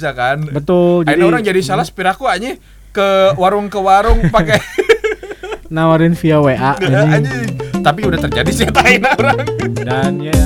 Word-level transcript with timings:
bisa 0.00 0.16
kan 0.16 0.40
Betul. 0.48 1.04
Akhirnya 1.04 1.28
orang 1.28 1.44
jadi 1.44 1.60
salah 1.60 1.84
sepiraku 1.84 2.24
aja 2.24 2.56
ke 2.88 3.36
warung 3.36 3.68
ke 3.68 3.76
warung 3.76 4.32
pakai 4.32 4.56
nawarin 5.76 6.16
via 6.16 6.40
WA 6.40 6.56
anjing. 7.12 7.52
Tapi 7.84 8.00
udah 8.08 8.16
terjadi 8.16 8.48
sih 8.48 8.64
tain 8.72 9.04
orang. 9.20 9.44
dan 9.84 10.16
ya 10.24 10.40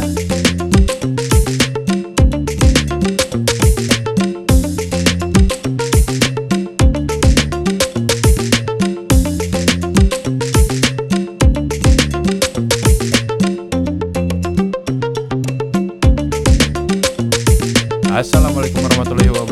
Assalamualaikum 18.15 18.74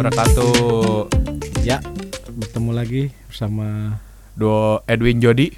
wabarakatuh. 0.03 1.07
ya 1.63 1.79
bertemu 2.27 2.71
lagi 2.75 3.03
bersama 3.31 4.03
Duo 4.35 4.83
Edwin 4.91 5.23
Jody 5.23 5.55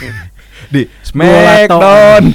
di. 0.72 0.88
Smackdown. 1.04 2.32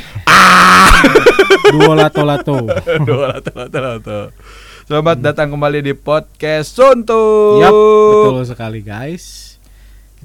Duo 1.73 1.97
Lato 1.97 2.21
Lato. 2.21 2.69
Duo 3.09 3.25
Lato 3.25 3.49
Lato 3.57 3.79
Lato. 3.81 4.19
Selamat 4.85 5.17
datang 5.25 5.49
kembali 5.49 5.81
di 5.81 5.97
podcast 5.97 6.77
Suntu. 6.77 7.17
Yap, 7.65 7.73
betul 7.73 8.45
sekali 8.45 8.85
guys. 8.85 9.57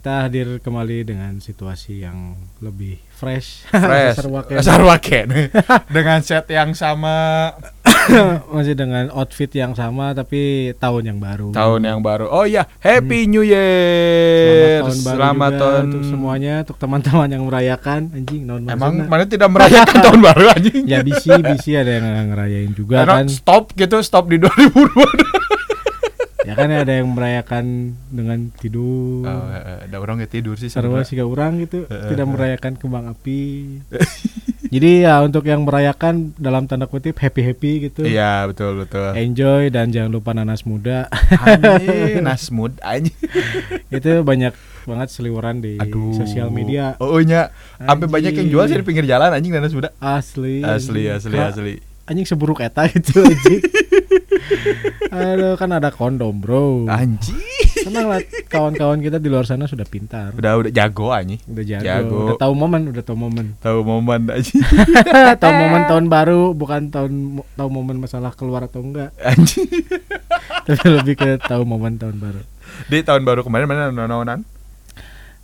Kita 0.04 0.28
hadir 0.28 0.60
kembali 0.60 1.00
dengan 1.08 1.40
situasi 1.40 2.04
yang 2.04 2.36
lebih 2.60 3.00
fresh. 3.08 3.64
Fresh. 3.72 4.12
Sarwaken. 4.20 4.60
Sarwaken. 4.60 5.26
Dengan 5.96 6.20
set 6.20 6.44
yang 6.52 6.76
sama, 6.76 7.48
Masih 8.52 8.76
dengan 8.76 9.08
outfit 9.16 9.48
yang 9.48 9.72
sama 9.72 10.12
tapi 10.12 10.76
tahun 10.76 11.08
yang 11.08 11.18
baru. 11.24 11.56
tahun 11.56 11.80
yang 11.88 12.00
baru. 12.04 12.28
Oh 12.28 12.44
ya, 12.44 12.68
Happy 12.84 13.24
New 13.24 13.40
Year. 13.40 14.84
Selamat 14.84 14.92
tahun 14.92 15.00
baru 15.00 15.16
Selamat 15.16 15.48
juga 15.48 15.62
tahun. 15.64 15.80
untuk 15.80 16.02
semuanya, 16.04 16.54
untuk 16.60 16.76
teman-teman 16.76 17.28
yang 17.32 17.44
merayakan 17.48 18.00
anjing 18.12 18.42
non 18.44 18.60
Emang 18.68 18.92
mana 19.08 19.24
tidak 19.24 19.48
merayakan 19.48 19.96
tahun 20.04 20.20
baru 20.20 20.44
anjing? 20.52 20.84
ya 20.84 21.00
bisi 21.00 21.32
bisi 21.40 21.80
ada 21.80 21.96
yang 21.96 22.28
ngerayain 22.28 22.76
juga 22.76 23.08
Karena 23.08 23.24
kan. 23.24 23.32
stop 23.32 23.72
gitu, 23.72 23.96
stop 24.04 24.28
di 24.28 24.36
2002. 24.36 25.53
Ya 26.44 26.54
kan 26.54 26.68
ada 26.68 26.92
yang 26.92 27.08
merayakan 27.10 27.96
dengan 28.12 28.52
tidur. 28.60 29.24
Oh, 29.24 29.48
eh, 29.48 29.88
ada 29.88 29.96
orang 29.96 30.20
yang 30.20 30.30
tidur 30.30 30.60
sih 30.60 30.68
Sarwa 30.68 31.00
sih 31.02 31.16
orang 31.20 31.64
gitu 31.64 31.88
Eh, 31.88 32.12
tidak 32.12 32.26
eh. 32.28 32.30
merayakan 32.30 32.72
kembang 32.76 33.08
api. 33.08 33.40
Jadi 34.74 35.06
ya 35.06 35.22
untuk 35.22 35.46
yang 35.46 35.62
merayakan 35.62 36.34
dalam 36.34 36.66
tanda 36.66 36.90
kutip 36.90 37.14
happy 37.22 37.46
happy 37.46 37.72
gitu. 37.88 38.02
Iya, 38.02 38.50
betul 38.50 38.82
betul. 38.82 39.14
Enjoy 39.14 39.70
dan 39.70 39.94
jangan 39.94 40.10
lupa 40.10 40.34
nanas 40.34 40.66
muda. 40.66 41.06
Anjing, 41.30 42.18
nasmud 42.26 42.74
anjing. 42.82 43.14
itu 43.94 44.10
banyak 44.26 44.50
banget 44.82 45.08
seliweran 45.14 45.62
di 45.62 45.78
Aduh. 45.78 46.18
sosial 46.18 46.50
media. 46.50 46.98
Oh 46.98 47.22
nya, 47.22 47.54
sampai 47.78 48.10
banyak 48.10 48.34
yang 48.34 48.48
jual 48.50 48.64
sih 48.66 48.74
di 48.74 48.82
pinggir 48.82 49.06
jalan 49.06 49.30
anjing 49.30 49.54
nanas 49.54 49.70
muda. 49.70 49.94
Asli. 50.02 50.66
Asli, 50.66 51.06
asli, 51.06 51.38
Wah, 51.38 51.54
asli. 51.54 51.78
Anjing 52.10 52.26
seburuk 52.26 52.58
eta 52.58 52.90
gitu 52.90 53.22
anjing. 53.22 53.62
Aduh 55.14 55.54
kan 55.56 55.70
ada 55.72 55.88
kondom 55.94 56.36
bro. 56.38 56.84
Anjing. 56.90 57.40
Tenang 57.84 58.06
lah 58.08 58.20
kawan-kawan 58.48 59.02
kita 59.04 59.20
di 59.20 59.28
luar 59.28 59.44
sana 59.44 59.68
sudah 59.68 59.84
pintar. 59.84 60.32
Udah 60.32 60.56
udah 60.56 60.72
jago 60.72 61.12
anjing. 61.12 61.40
Udah 61.44 61.64
jago, 61.64 61.84
Jago. 61.84 62.18
udah 62.32 62.36
tahu 62.40 62.52
momen, 62.56 62.82
udah 62.88 63.04
tahu 63.04 63.18
momen. 63.18 63.46
Tahu 63.60 63.78
momen 63.84 64.20
anjing. 64.30 64.62
tahu 65.42 65.52
momen 65.52 65.82
tahun 65.84 66.04
baru, 66.08 66.42
bukan 66.56 66.88
tahun 66.88 67.12
tahu 67.58 67.68
momen 67.68 67.96
masalah 68.00 68.32
keluar 68.32 68.64
atau 68.64 68.80
enggak, 68.80 69.12
Anjing. 69.20 69.68
tapi 70.66 70.86
lebih 70.88 71.14
ke 71.20 71.28
tahu 71.44 71.68
momen 71.68 72.00
tahun 72.00 72.16
baru. 72.16 72.40
Di 72.88 73.04
tahun 73.04 73.22
baru 73.28 73.44
kemarin 73.44 73.68
mana 73.68 73.92
nononan? 73.92 74.48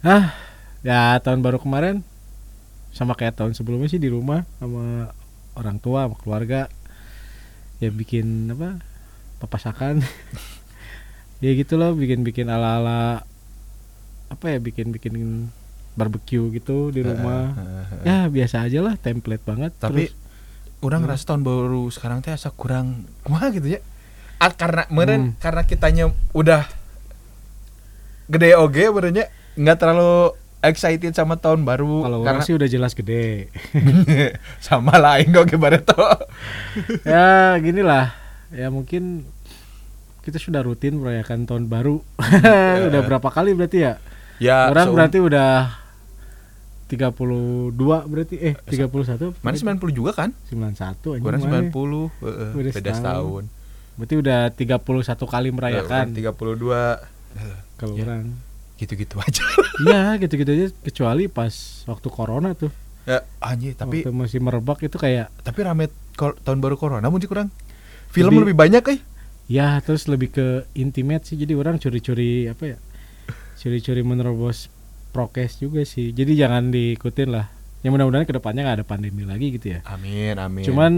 Ah, 0.00 0.32
ya 0.80 1.20
tahun 1.20 1.44
baru 1.44 1.60
kemarin 1.60 2.00
sama 2.90 3.12
kayak 3.12 3.36
tahun 3.36 3.52
sebelumnya 3.52 3.92
sih 3.92 4.00
di 4.00 4.08
rumah 4.08 4.48
sama 4.56 5.12
orang 5.54 5.76
tua, 5.76 6.08
sama 6.08 6.16
keluarga. 6.16 6.72
Ya 7.80 7.88
bikin 7.88 8.48
apa? 8.52 8.89
Papasakan. 9.40 10.04
ya 11.44 11.50
gitu 11.52 11.74
loh, 11.74 11.92
bikin-bikin 11.92 12.46
ala-ala 12.46 13.24
apa 14.28 14.44
ya, 14.46 14.60
bikin-bikin 14.60 15.48
barbecue 15.90 16.52
gitu 16.52 16.88
di 16.88 17.00
rumah. 17.00 17.56
Ya 18.04 18.28
biasa 18.28 18.62
aja 18.62 18.78
lah, 18.78 18.94
template 18.94 19.42
banget. 19.42 19.72
Tapi 19.74 20.06
Terus, 20.06 20.14
orang 20.80 21.02
Hmm. 21.02 21.08
ngerasa 21.08 21.24
tahun 21.26 21.42
baru 21.42 21.82
sekarang 21.88 22.20
teh 22.20 22.30
asa 22.30 22.48
kurang 22.50 23.08
kumaha 23.22 23.50
gitu 23.50 23.66
ya. 23.66 23.80
Ah, 24.36 24.52
karena 24.52 24.84
meren 24.88 25.32
Hmm. 25.32 25.36
karena 25.36 25.64
kitanya 25.64 26.04
udah 26.30 26.64
gede 28.26 28.54
oge 28.54 28.86
berenya 28.88 29.26
nggak 29.52 29.76
terlalu 29.76 30.32
excited 30.62 31.12
sama 31.12 31.34
tahun 31.34 31.64
baru 31.64 32.04
kalau 32.04 32.18
karena 32.22 32.44
sih 32.44 32.54
udah 32.54 32.64
jelas 32.64 32.92
gede. 32.92 33.48
sama 34.64 34.96
lain 34.96 35.32
oge 35.34 35.56
bareto. 35.56 35.96
ya 37.04 37.56
gini 37.58 37.80
lah 37.80 38.14
ya 38.50 38.68
mungkin 38.68 39.24
kita 40.20 40.36
sudah 40.36 40.60
rutin 40.60 40.96
merayakan 40.96 41.44
tahun 41.44 41.66
baru 41.66 42.02
udah 42.88 43.00
berapa 43.02 43.28
kali 43.28 43.52
berarti 43.52 43.78
ya 43.80 43.94
Ya, 44.36 44.66
orang 44.66 44.88
seum- 44.88 44.96
berarti 44.96 45.18
udah 45.20 45.52
32 46.88 47.76
berarti 48.02 48.34
eh 48.36 48.54
31 48.58 49.36
mana 49.38 49.54
90 49.54 49.92
juga 49.92 50.10
kan? 50.12 50.30
91 50.48 51.14
anjing 51.14 51.22
Orang 51.22 51.40
mana? 51.40 51.68
90, 51.68 52.10
heeh, 52.18 52.50
Beda 52.50 52.70
beda 52.72 52.72
setahun. 52.72 52.96
setahun. 52.96 53.44
berarti 53.94 54.14
udah 54.16 54.40
31 54.50 54.80
kali 55.28 55.48
merayakan 55.52 56.04
Eh, 56.08 56.24
32 56.24 56.98
kalau 57.76 57.94
ya. 57.94 58.02
orang 58.02 58.24
gitu-gitu 58.74 59.20
aja. 59.20 59.44
iya 59.84 60.16
gitu-gitu 60.16 60.50
aja 60.50 60.66
kecuali 60.80 61.28
pas 61.28 61.52
waktu 61.84 62.08
corona 62.08 62.50
tuh 62.54 62.72
ya, 63.04 63.20
anjir, 63.38 63.76
tapi 63.76 64.00
waktu 64.00 64.10
masih 64.10 64.40
merebak 64.40 64.80
itu 64.80 64.96
kayak 64.96 65.28
tapi 65.38 65.60
rame 65.60 65.92
tahun 66.16 66.58
baru 66.58 66.74
corona 66.74 67.04
mungkin 67.06 67.28
kurang. 67.28 67.48
Film 68.10 68.34
Lebih- 68.34 68.42
lebih, 68.50 68.56
banyak 68.58 68.84
eh. 68.90 69.00
ya 69.46 69.78
terus 69.82 70.06
lebih 70.06 70.30
ke 70.30 70.46
intimate 70.74 71.26
sih 71.26 71.34
jadi 71.34 71.54
orang 71.54 71.78
curi-curi 71.78 72.46
apa 72.46 72.74
ya 72.74 72.78
curi-curi 73.56 74.02
menerobos 74.02 74.70
prokes 75.10 75.58
juga 75.58 75.82
sih 75.82 76.10
jadi 76.10 76.46
jangan 76.46 76.70
diikutin 76.70 77.28
lah 77.30 77.50
ya 77.82 77.90
mudah-mudahan 77.90 78.26
ke 78.26 78.34
depannya 78.34 78.62
nggak 78.62 78.78
ada 78.78 78.86
pandemi 78.86 79.26
lagi 79.26 79.50
gitu 79.54 79.74
ya 79.74 79.80
Amin, 79.90 80.38
amin. 80.38 80.62
cuman 80.62 80.92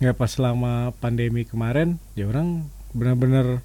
ya 0.00 0.16
pas 0.16 0.32
selama 0.32 0.96
pandemi 0.96 1.44
kemarin 1.44 2.00
ya 2.16 2.28
orang 2.28 2.64
benar-benar 2.96 3.60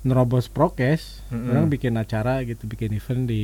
nerobos 0.00 0.48
prokes 0.48 1.20
Mm-mm. 1.28 1.52
orang 1.52 1.68
bikin 1.68 1.92
acara 1.96 2.40
gitu 2.48 2.64
bikin 2.64 2.96
event 2.96 3.28
di 3.28 3.42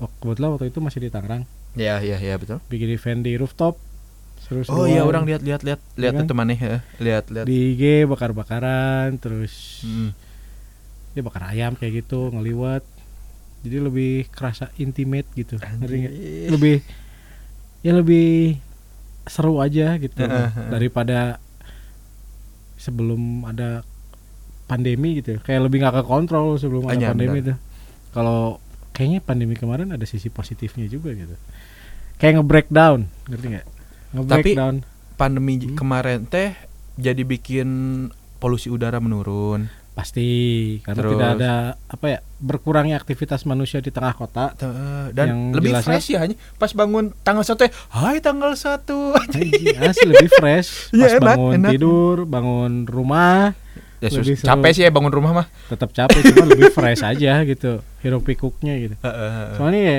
oh, 0.00 0.08
kebetulan 0.24 0.56
waktu 0.56 0.72
itu 0.72 0.80
masih 0.80 1.04
di 1.04 1.12
Tangerang 1.12 1.44
ya, 1.76 2.00
ya, 2.00 2.16
ya 2.16 2.40
betul. 2.40 2.64
bikin 2.72 2.88
event 2.88 3.20
di 3.20 3.36
rooftop 3.36 3.76
seru 4.40 4.62
Oh 4.68 4.84
iya, 4.84 5.02
orang 5.02 5.24
lihat 5.24 5.42
lihat 5.42 5.60
lihat 5.62 5.80
lihat 5.94 6.14
kan? 6.14 6.24
itu 6.24 6.34
mana 6.34 6.52
ya? 6.52 6.80
Lihat 6.98 7.24
lihat. 7.28 7.44
di 7.44 7.74
IG 7.74 7.82
bakar-bakaran 8.06 9.16
terus 9.16 9.82
Mm. 9.82 10.10
ya 11.12 11.22
bakar 11.22 11.50
ayam 11.50 11.74
kayak 11.74 12.04
gitu 12.04 12.30
ngeliwat 12.30 12.82
jadi 13.60 13.82
lebih 13.82 14.30
kerasa 14.30 14.70
intimate 14.76 15.26
gitu? 15.34 15.58
Anjir. 15.58 16.10
lebih 16.48 16.80
ya 17.80 17.92
lebih 17.92 18.58
seru 19.24 19.58
aja 19.58 19.94
gitu 19.96 20.18
Heeh, 20.18 20.48
heeh. 20.48 20.68
daripada 20.68 21.36
sebelum 22.74 23.44
ada 23.44 23.82
pandemi 24.64 25.18
gitu 25.18 25.40
kayak 25.40 25.66
lebih 25.66 25.82
nggak 25.82 26.00
ke 26.00 26.04
kontrol 26.04 26.54
sebelum 26.56 26.86
ada 26.86 26.94
Hanya, 26.94 27.08
pandemi 27.10 27.38
benar. 27.40 27.48
tuh 27.52 27.58
kalau 28.10 28.40
kayaknya 28.92 29.20
pandemi 29.20 29.54
kemarin 29.54 29.90
ada 29.90 30.04
sisi 30.04 30.28
positifnya 30.28 30.86
juga 30.86 31.10
gitu 31.12 31.34
kayak 32.16 32.38
nge-breakdown 32.38 33.08
ngerti 33.26 33.46
nggak 33.48 33.66
nge-breakdown 34.10 34.74
Pandemi 35.14 35.58
Hmm. 35.58 35.74
kemarin 35.74 36.24
teh 36.24 36.54
jadi 36.94 37.22
bikin 37.22 37.68
polusi 38.36 38.68
udara 38.68 38.98
menurun. 38.98 39.66
pasti 39.92 40.30
karena 40.80 40.94
Terus? 40.96 41.10
tidak 41.12 41.30
ada 41.34 41.54
apa 41.84 42.06
ya 42.06 42.18
berkurangnya 42.38 42.94
aktivitas 42.94 43.42
manusia 43.42 43.82
di 43.82 43.90
tengah 43.90 44.14
kota 44.14 44.54
Dan 45.10 45.26
Yang 45.26 45.40
lebih 45.52 45.70
jelasnya- 45.74 45.90
fresh 45.90 46.06
ya 46.08 46.18
hanya 46.20 46.36
pas 46.54 46.70
bangun 46.70 47.10
tanggal 47.18 47.42
satu 47.42 47.60
ya, 47.60 47.70
Hai 47.90 48.16
tanggal 48.20 48.54
satu. 48.54 49.18
Asli 49.18 50.06
lebih 50.06 50.30
fresh 50.30 50.70
pas 50.92 51.02
Iya, 51.02 51.18
enak, 51.18 51.26
bangun 51.28 51.52
enak. 51.56 51.70
tidur 51.72 52.16
bangun 52.24 52.86
rumah 52.86 53.58
ya 53.98 54.06
Lebih 54.08 54.38
capek 54.38 54.70
sih 54.70 54.82
ya 54.86 54.90
bangun 54.92 55.10
rumah 55.10 55.32
mah. 55.34 55.46
tetap 55.66 55.90
capek 55.90 56.30
cuma 56.30 56.46
lebih 56.46 56.70
fresh 56.70 57.02
aja 57.02 57.42
gitu 57.42 57.82
hiruk 57.98 58.22
pikuknya 58.22 58.78
gitu 58.78 58.94
soalnya 59.58 59.80
ya 59.82 59.98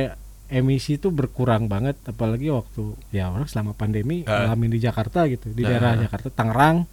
emisi 0.49 0.97
itu 0.97 1.09
berkurang 1.09 1.65
banget 1.65 1.93
apalagi 2.03 2.49
waktu 2.49 2.81
ya 3.09 3.29
orang 3.29 3.45
selama 3.45 3.71
pandemi 3.71 4.21
ngalamin 4.23 4.69
di 4.69 4.79
Jakarta 4.79 5.25
gitu 5.25 5.49
di 5.49 5.61
Heeh. 5.61 5.71
daerah 5.71 5.93
Jakarta 5.95 6.29
Tangerang 6.29 6.89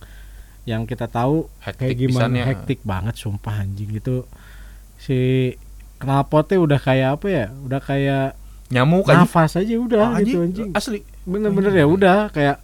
yang 0.62 0.84
kita 0.84 1.06
tahu 1.06 1.48
Hektik 1.60 1.78
kayak 1.80 1.96
gimana 1.96 2.20
pisannya. 2.26 2.44
hektik 2.44 2.80
banget 2.82 3.14
sumpah 3.14 3.54
anjing 3.58 3.90
itu 3.92 4.26
si 4.96 5.18
knalpotnya 5.96 6.58
udah 6.58 6.76
kayak 6.78 7.08
apa 7.16 7.26
ya 7.26 7.46
udah 7.56 7.80
kayak 7.80 8.28
Nyamuk 8.66 9.06
nafas 9.06 9.54
aja 9.54 9.74
udah 9.74 10.02
Ah, 10.10 10.18
gitu 10.20 10.42
anjing, 10.42 10.68
anjing 10.68 10.70
Asli. 10.74 11.00
bener-bener 11.22 11.70
ya 11.72 11.86
udah 11.86 12.28
kayak 12.28 12.58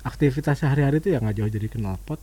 aktivitas 0.00 0.56
sehari-hari 0.56 0.98
tuh 0.98 1.10
ya 1.10 1.18
nggak 1.18 1.36
jauh 1.36 1.50
dari 1.50 1.68
knalpot 1.68 2.18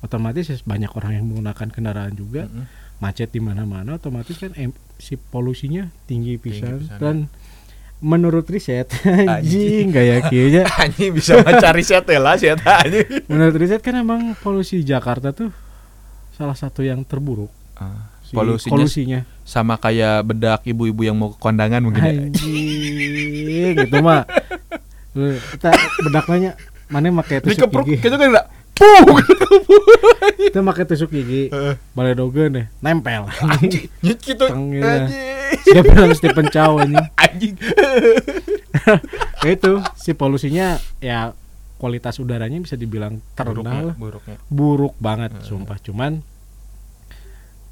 otomatis 0.00 0.44
ya 0.44 0.56
banyak 0.62 0.92
orang 0.92 1.12
yang 1.14 1.24
menggunakan 1.24 1.68
kendaraan 1.68 2.12
juga 2.12 2.44
Mm-mm. 2.46 2.64
macet 2.98 3.28
di 3.28 3.40
mana-mana 3.40 3.96
otomatis 3.96 4.36
kan 4.36 4.52
em- 4.54 4.76
si 4.96 5.16
polusinya 5.16 5.88
tinggi 6.04 6.36
pisan 6.36 6.80
pisan. 6.80 6.98
dan 6.98 7.16
menurut 8.00 8.48
riset 8.48 8.88
anjing 9.36 9.92
gak 9.92 10.06
yakin 10.08 10.64
Anjing 10.80 11.12
bisa 11.12 11.36
mencari 11.44 11.84
set 11.84 12.08
lah 12.08 12.34
set 12.40 12.58
anjing. 12.64 13.28
menurut 13.28 13.54
riset 13.60 13.84
kan 13.84 13.94
emang 14.00 14.32
polusi 14.40 14.80
Jakarta 14.80 15.36
tuh 15.36 15.52
salah 16.32 16.56
satu 16.56 16.80
yang 16.80 17.04
terburuk 17.04 17.52
si 18.24 18.32
Polusinya 18.32 18.72
polusinya 18.72 19.20
sama 19.44 19.76
kayak 19.76 20.24
bedak 20.24 20.60
ibu-ibu 20.64 21.02
yang 21.04 21.16
mau 21.18 21.34
ke 21.34 21.38
kondangan 21.42 21.84
mungkin 21.84 22.02
ya. 22.02 22.12
anjing 22.24 23.72
gitu 23.84 23.96
mah 24.00 24.24
kita 25.56 25.70
bedaknya 26.08 26.50
mana 26.88 27.10
make 27.12 27.42
tusuk 27.44 27.66
Dikepruk 27.66 27.86
gigi 27.86 28.02
gitu 28.02 28.16
kan 28.16 28.28
enggak? 28.30 28.46
Puh. 28.80 29.18
kita 30.40 30.60
make 30.64 30.82
tusuk 30.88 31.10
gigi 31.12 31.52
Heeh. 31.52 31.74
balai 31.92 32.14
dogen 32.16 32.48
deh 32.56 32.66
nempel 32.80 33.28
Anjing, 33.44 33.90
gitu. 34.00 34.46
Anjing. 34.48 35.39
Dia 35.64 35.82
bilang 35.86 36.12
Stephen 36.12 36.48
Chow 36.48 36.78
anjing 36.78 37.06
Anjing. 37.16 37.54
Ya 39.40 39.50
itu 39.50 39.72
si 39.94 40.12
polusinya 40.12 40.66
ya 40.98 41.32
kualitas 41.76 42.16
udaranya 42.16 42.58
bisa 42.58 42.74
dibilang 42.74 43.24
terendah 43.32 43.56
Buruknya, 43.64 43.82
lah. 43.82 43.96
buruknya. 43.96 44.36
buruk 44.48 44.94
banget 44.98 45.32
Heeh. 45.32 45.46
sumpah 45.46 45.78
cuman 45.78 46.20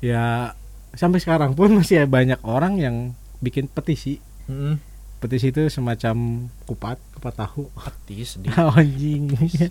ya 0.00 0.56
sampai 0.90 1.18
sekarang 1.18 1.52
pun 1.52 1.68
masih 1.70 2.06
banyak 2.06 2.40
orang 2.40 2.78
yang 2.78 2.96
bikin 3.38 3.68
petisi 3.68 4.18
Heeh. 4.46 4.80
Petisi 5.18 5.50
itu 5.50 5.66
semacam 5.66 6.46
kupat 6.62 6.98
kupat 7.18 7.34
tahu 7.34 7.66
Petis 7.74 8.38
di 8.42 8.46
anjing 8.54 9.34
petisi. 9.34 9.66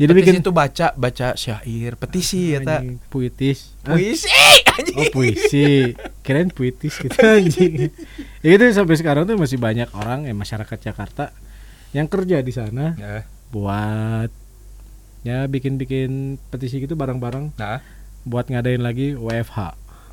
jadi 0.00 0.10
petisi 0.12 0.16
bikin 0.16 0.34
itu 0.40 0.50
baca 0.50 0.96
baca 0.96 1.36
syair, 1.36 1.92
petisi 2.00 2.56
ya 2.56 2.64
tak. 2.64 2.80
anjing, 2.80 2.96
puitis? 3.12 3.76
Puisi 3.84 4.32
anjing. 4.72 4.96
oh 4.96 5.04
puisi 5.12 5.68
kirain 6.24 6.48
puitis 6.48 6.96
gitu 6.96 7.16
anjing 7.20 7.92
ya 8.40 8.50
itu 8.56 8.64
sampai 8.72 8.96
sekarang 8.96 9.28
tuh 9.28 9.36
masih 9.36 9.60
banyak 9.60 9.92
orang 9.92 10.24
ya 10.24 10.32
masyarakat 10.32 10.78
Jakarta 10.80 11.36
yang 11.92 12.08
kerja 12.08 12.40
di 12.40 12.52
sana 12.52 12.96
Nah, 12.96 13.22
buat 13.52 14.30
ya 15.22 15.44
bikin-bikin 15.46 16.40
petisi 16.48 16.80
gitu 16.80 16.96
bareng-bareng 16.96 17.52
nah. 17.60 17.84
buat 18.24 18.48
ngadain 18.48 18.80
lagi 18.80 19.12
WFH 19.12 19.58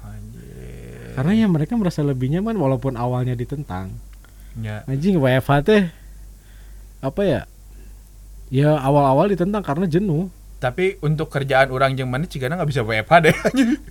Anjir. 0.03 1.15
karena 1.15 1.31
ya 1.31 1.47
mereka 1.47 1.79
merasa 1.79 2.03
lebih 2.03 2.27
nyaman 2.33 2.59
walaupun 2.59 2.99
awalnya 2.99 3.37
ditentang 3.37 3.93
Ya. 4.53 4.85
anjing 4.85 5.17
WFH 5.17 5.51
teh 5.65 5.81
apa 7.01 7.21
ya? 7.25 7.41
Ya 8.53 8.77
awal-awal 8.77 9.33
ditentang 9.33 9.65
karena 9.65 9.89
jenuh. 9.89 10.29
Tapi 10.61 10.95
untuk 11.03 11.27
kerjaan 11.27 11.73
orang 11.73 11.97
yang 11.97 12.07
mana 12.07 12.23
cigana 12.29 12.55
nggak 12.55 12.69
bisa 12.69 12.81
WFH 12.85 13.13
deh 13.25 13.35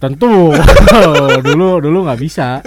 tentu. 0.00 0.54
Dulu 1.46 1.82
dulu 1.82 1.98
nggak 2.06 2.20
bisa. 2.22 2.62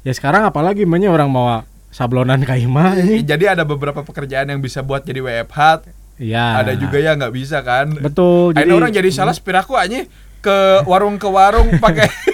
Ya 0.00 0.12
sekarang 0.16 0.48
apalagi 0.48 0.88
namanya 0.88 1.12
orang 1.12 1.28
mau 1.28 1.60
sablonan 1.92 2.40
kaima 2.46 2.96
ini 3.02 3.20
Jadi 3.20 3.44
ada 3.50 3.66
beberapa 3.68 4.00
pekerjaan 4.00 4.48
yang 4.48 4.62
bisa 4.62 4.80
buat 4.80 5.04
jadi 5.04 5.20
WFH, 5.20 5.90
ya 6.22 6.62
ada 6.62 6.72
juga 6.72 6.98
yang 7.02 7.20
nggak 7.20 7.34
bisa 7.36 7.60
kan. 7.60 7.92
betul 8.00 8.56
Ada 8.56 8.72
orang 8.72 8.90
jadi 8.90 9.10
salah 9.12 9.36
sepiraku 9.36 9.76
anjing. 9.76 10.08
Ke 10.40 10.80
warung 10.88 11.20
ke 11.20 11.28
warung 11.28 11.68
pakai 11.76 12.08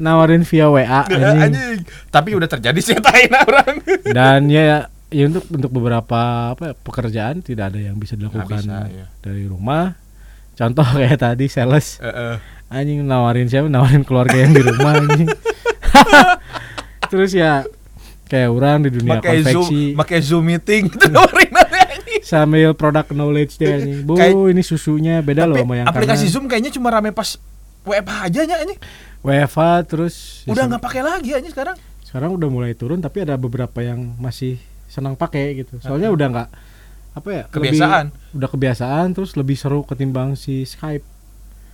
nawarin 0.00 0.42
via 0.42 0.66
WA 0.66 1.04
anjing. 1.04 1.52
anjing. 1.52 1.78
Tapi 2.08 2.32
udah 2.32 2.48
terjadi 2.48 2.80
sih 2.80 2.96
tain 3.04 3.28
orang. 3.30 3.84
dan 4.10 4.48
ya 4.48 4.88
ya 5.10 5.24
untuk 5.26 5.44
untuk 5.46 5.70
beberapa 5.70 6.18
apa 6.54 6.70
ya, 6.70 6.74
pekerjaan 6.76 7.42
tidak 7.42 7.74
ada 7.74 7.80
yang 7.82 7.98
bisa 7.98 8.14
dilakukan 8.14 8.62
bisa, 8.62 8.86
ya. 8.86 9.06
dari 9.18 9.42
rumah 9.44 9.98
contoh 10.54 10.86
kayak 10.96 11.18
tadi 11.18 11.50
sales 11.50 11.98
Heeh. 11.98 12.38
anjing 12.68 13.02
nawarin 13.02 13.50
siapa 13.50 13.66
nawarin 13.66 14.06
keluarga 14.06 14.38
yang 14.38 14.54
di 14.54 14.62
rumah 14.62 15.02
anjing 15.02 15.26
terus 17.10 17.34
ya 17.34 17.66
kayak 18.30 18.48
orang 18.48 18.86
di 18.86 18.90
dunia 18.94 19.18
Pakai 19.18 19.42
Zoom, 19.42 19.66
konveksi 19.66 19.82
pakai 19.98 20.18
Zoom 20.22 20.44
meeting 20.46 20.84
nawarin 21.10 21.50
anjing. 21.58 22.22
sambil 22.22 22.70
product 22.72 23.10
knowledge 23.10 23.58
dia 23.58 23.76
anjing 23.76 24.06
bu 24.06 24.14
Kayak- 24.14 24.54
ini 24.54 24.62
susunya 24.62 25.18
beda 25.18 25.42
loh 25.42 25.58
sama 25.58 25.74
yang 25.74 25.86
aplikasi 25.90 26.26
kanan. 26.26 26.32
Zoom 26.32 26.44
kayaknya 26.46 26.70
cuma 26.70 26.94
rame 26.94 27.10
pas 27.10 27.34
WFH 27.82 28.16
aja 28.28 28.40
nya 28.44 28.56
anjing. 28.60 28.78
WFA 29.20 29.82
terus 29.82 30.42
ya 30.42 30.50
Udah 30.50 30.64
nggak 30.66 30.82
pakai 30.82 31.02
lagi 31.02 31.30
anjing 31.32 31.50
sekarang. 31.50 31.76
sekarang 32.02 32.30
udah 32.32 32.48
mulai 32.48 32.72
turun 32.72 32.98
tapi 32.98 33.20
ada 33.20 33.34
beberapa 33.34 33.78
yang 33.78 34.16
masih 34.16 34.58
senang 34.86 35.14
pakai 35.14 35.60
gitu 35.60 35.78
soalnya 35.78 36.08
udah 36.08 36.26
nggak 36.28 36.48
apa 37.12 37.28
ya 37.28 37.42
lebih- 37.46 37.74
Kebiasaan. 37.74 38.06
udah 38.32 38.48
kebiasaan 38.48 39.06
terus 39.12 39.34
lebih 39.34 39.54
seru 39.54 39.82
ketimbang 39.82 40.34
si 40.34 40.62
Skype 40.64 41.06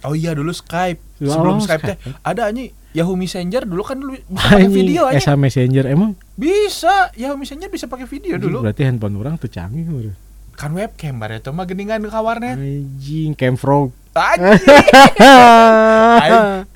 Oh 0.03 0.13
iya 0.13 0.33
dulu 0.33 0.53
Skype. 0.53 1.01
Ya 1.17 1.33
Sebelum 1.33 1.57
Skype 1.59 1.83
teh 1.83 1.97
Skype. 1.97 2.21
ada 2.21 2.43
anjing 2.47 2.69
Yahoo 2.93 3.17
Messenger 3.17 3.65
dulu 3.65 3.81
kan 3.83 3.97
dulu 3.97 4.13
bisa 4.21 4.45
pakai 4.51 4.69
video 4.69 5.03
anjing. 5.05 5.19
Esa 5.19 5.33
Messenger 5.35 5.85
emang 5.89 6.11
Bisa, 6.33 7.09
Yahoo 7.15 7.35
Messenger 7.35 7.67
bisa 7.67 7.87
pakai 7.87 8.05
video 8.05 8.37
dulu. 8.37 8.61
berarti 8.61 8.85
handphone 8.85 9.17
orang 9.17 9.35
tuh 9.35 9.49
canggih 9.49 9.89
udah. 9.89 10.15
Kan 10.53 10.73
webcam 10.73 11.17
bare 11.17 11.37
itu 11.37 11.49
mah 11.49 11.65
geningan 11.65 12.05
kawarnya. 12.05 12.55
anjing 12.55 13.33
Camfrog 13.33 13.97
Anjing. 14.13 14.69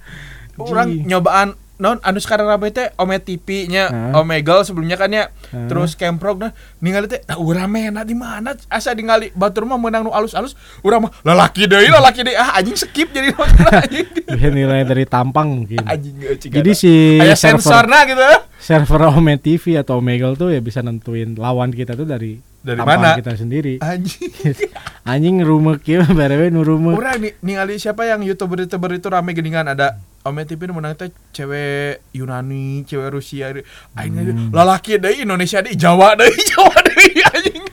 Orang 0.60 0.88
nyobaan 1.06 1.48
non 1.80 1.96
anu 2.04 2.20
sekarang 2.20 2.44
rame 2.44 2.68
teh 2.68 2.92
Ome 3.00 3.16
TV 3.16 3.64
nya? 3.64 4.12
Omegle 4.12 4.68
sebelumnya 4.68 5.00
kan 5.00 5.08
ya. 5.08 5.32
Hah? 5.48 5.64
terus 5.64 5.96
Camprog 5.96 6.36
nah 6.36 6.52
ningali 6.78 7.08
teh 7.08 7.24
nah 7.24 7.40
urang 7.40 7.72
mah 7.72 7.88
enak 7.88 8.04
di 8.04 8.12
mana? 8.12 8.52
Asa 8.68 8.92
ningali 8.92 9.32
batur 9.32 9.64
mah 9.64 9.80
menang 9.80 10.04
nu 10.04 10.12
alus-alus. 10.12 10.52
Urang 10.84 11.08
mah 11.08 11.10
lalaki 11.24 11.64
deui 11.64 11.88
lalaki 11.88 12.20
deui. 12.20 12.36
Ah 12.36 12.60
anjing 12.60 12.76
skip 12.76 13.08
jadi 13.08 13.32
anjing 13.32 14.04
bisa 14.28 14.48
nilai 14.52 14.84
dari 14.84 15.08
tampang 15.08 15.48
mungkin. 15.48 15.80
Anjing 15.88 16.20
eueuh, 16.20 16.36
jadi 16.36 16.70
si 16.76 17.16
aya 17.16 17.32
server 17.32 17.64
sensorna 17.64 18.04
gitu 18.04 18.20
server 18.60 19.16
Ome 19.16 19.40
TV 19.40 19.80
atau 19.80 20.04
Omegle 20.04 20.36
tuh 20.36 20.52
ya 20.52 20.60
bisa 20.60 20.84
nentuin 20.84 21.32
lawan 21.32 21.72
kita 21.72 21.96
tuh 21.96 22.04
dari 22.04 22.36
Dari 22.60 22.76
mana? 22.76 23.16
kita 23.16 23.40
sendiri. 23.40 23.80
Anjing. 23.80 24.28
Anjing 25.10 25.40
rumah 25.40 25.80
kieu 25.80 26.04
berewe 26.04 26.52
nu 26.52 26.60
rumah 26.60 26.92
Urang 26.92 27.24
ningali 27.40 27.80
siapa 27.80 28.04
yang 28.04 28.20
youtuber-youtuber 28.20 28.92
itu 28.92 29.08
rame 29.08 29.32
geningan 29.32 29.64
ada 29.64 29.96
Ome 30.20 30.44
TV 30.44 30.68
menang 30.68 30.92
teh 30.94 31.08
cewek 31.30 32.04
Yunani, 32.12 32.84
cewek 32.84 33.08
Rusia. 33.10 33.56
Aing 33.94 34.12
Hmm. 34.14 34.50
lalaki 34.50 34.94
deui 34.94 35.24
Indonesia 35.24 35.58
deui 35.58 35.72
Jawa 35.74 36.12
deui 36.12 36.36
Jawa 36.50 36.76
deui 36.82 37.12
anjing. 37.22 37.64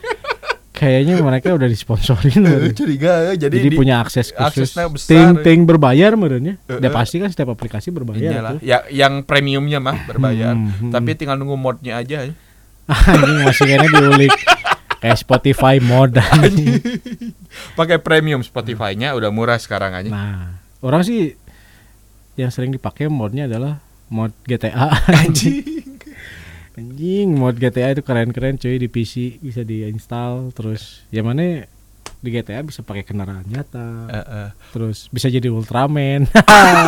kayaknya 0.70 1.18
mereka 1.18 1.50
udah 1.52 1.66
disponsorin 1.66 2.38
Eh, 2.46 2.70
curiga 2.72 3.28
eh. 3.28 3.36
jadi, 3.36 3.50
jadi 3.52 3.68
di- 3.68 3.76
punya 3.76 3.98
akses 3.98 4.30
khusus 4.30 4.70
aksesnya 4.70 4.86
besar, 4.86 5.10
ting 5.10 5.28
ya. 5.28 5.42
ting 5.42 5.58
berbayar 5.64 6.14
merenya 6.14 6.54
Eh, 6.64 6.78
udah 6.78 6.86
eh. 6.86 6.94
pasti 6.94 7.18
kan 7.18 7.28
setiap 7.28 7.50
aplikasi 7.50 7.90
berbayar 7.90 8.30
Iyalah, 8.32 8.52
tuh 8.54 8.60
ya 8.62 8.86
yang 8.88 9.20
premiumnya 9.22 9.76
mah 9.78 10.06
berbayar, 10.06 10.54
Hmm, 10.54 10.70
hmm. 10.70 10.92
tapi 10.94 11.12
tinggal 11.14 11.34
nunggu 11.34 11.54
modnya 11.54 11.98
aja. 11.98 12.24
ya. 12.24 12.32
anjing 13.10 13.38
masih 13.42 13.64
kayaknya 13.66 13.90
diulik 13.92 14.32
kayak 14.98 15.18
Spotify 15.18 15.76
mod. 15.78 16.14
Pakai 17.74 17.98
premium 17.98 18.40
Spotify-nya 18.40 19.12
udah 19.12 19.28
murah 19.28 19.58
sekarang 19.58 19.92
aja. 19.92 20.08
nah 20.08 20.56
orang 20.78 21.02
sih 21.02 21.34
yang 22.38 22.48
sering 22.48 22.70
dipakai 22.70 23.10
modnya 23.10 23.44
adalah 23.44 23.82
mod 24.08 24.30
GTA 24.46 24.88
Anjing. 25.10 25.60
anjing 26.78 27.34
mod 27.34 27.58
GTA 27.58 27.90
itu 27.90 28.00
keren-keren 28.00 28.54
cuy 28.54 28.78
di 28.78 28.86
PC 28.86 29.42
bisa 29.42 29.60
diinstal 29.60 30.54
terus 30.54 31.02
ya 31.10 31.20
mana 31.20 31.66
di 32.16 32.28
GTA 32.28 32.62
bisa 32.62 32.80
pakai 32.80 33.02
kendaraan 33.02 33.42
nyata 33.44 34.06
Heeh. 34.06 34.48
terus 34.70 35.06
bisa 35.08 35.26
jadi 35.26 35.50
Ultraman 35.50 36.30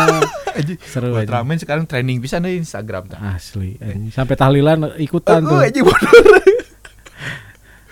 seru 0.90 1.11
aja 1.12 1.26
Ultraman 1.26 1.59
sekarang 1.59 1.85
trending 1.85 2.19
bisa 2.19 2.38
nih 2.38 2.57
Instagram 2.57 3.07
tuh. 3.07 3.19
asli 3.19 3.78
anjing. 3.78 4.11
sampai 4.11 4.35
tahlilan 4.35 4.95
ikutan 4.97 5.42
tuh 5.42 5.59
Oh, 5.59 5.62
anjing 5.62 5.83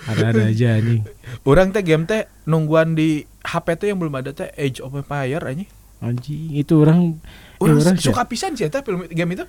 ada-ada 0.08 0.48
aja 0.48 0.78
anjing 0.78 1.02
Orang 1.42 1.70
teh 1.70 1.82
game 1.82 2.04
teh 2.04 2.24
nungguan 2.44 2.94
di 2.94 3.22
HP 3.42 3.74
tuh 3.74 3.86
yang 3.86 3.98
belum 3.98 4.14
ada 4.16 4.30
teh 4.30 4.48
Age 4.54 4.80
of 4.80 4.92
Empire 4.92 5.42
anjing. 5.42 5.68
Anjing 6.00 6.54
itu 6.54 6.74
orang 6.76 7.18
eh, 7.18 7.58
Orang 7.58 7.76
orang 7.76 7.96
suka 7.98 8.22
pisan 8.24 8.54
sih 8.54 8.66
teh 8.66 8.80
film 8.80 9.02
game 9.04 9.32
itu. 9.32 9.44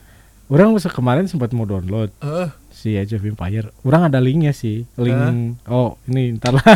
orang 0.49 0.73
se- 0.75 0.89
kemarin 0.89 1.23
sempat 1.23 1.51
mau 1.51 1.61
download 1.63 2.09
Heeh. 2.17 2.49
si 2.69 2.93
Age 2.93 3.13
of 3.13 3.23
Empire 3.23 3.69
orang 3.79 4.09
ada 4.09 4.17
linknya 4.17 4.49
sih 4.49 4.81
link 4.95 5.61
oh 5.65 6.01
ini 6.05 6.33
ntar 6.35 6.53
lah 6.53 6.65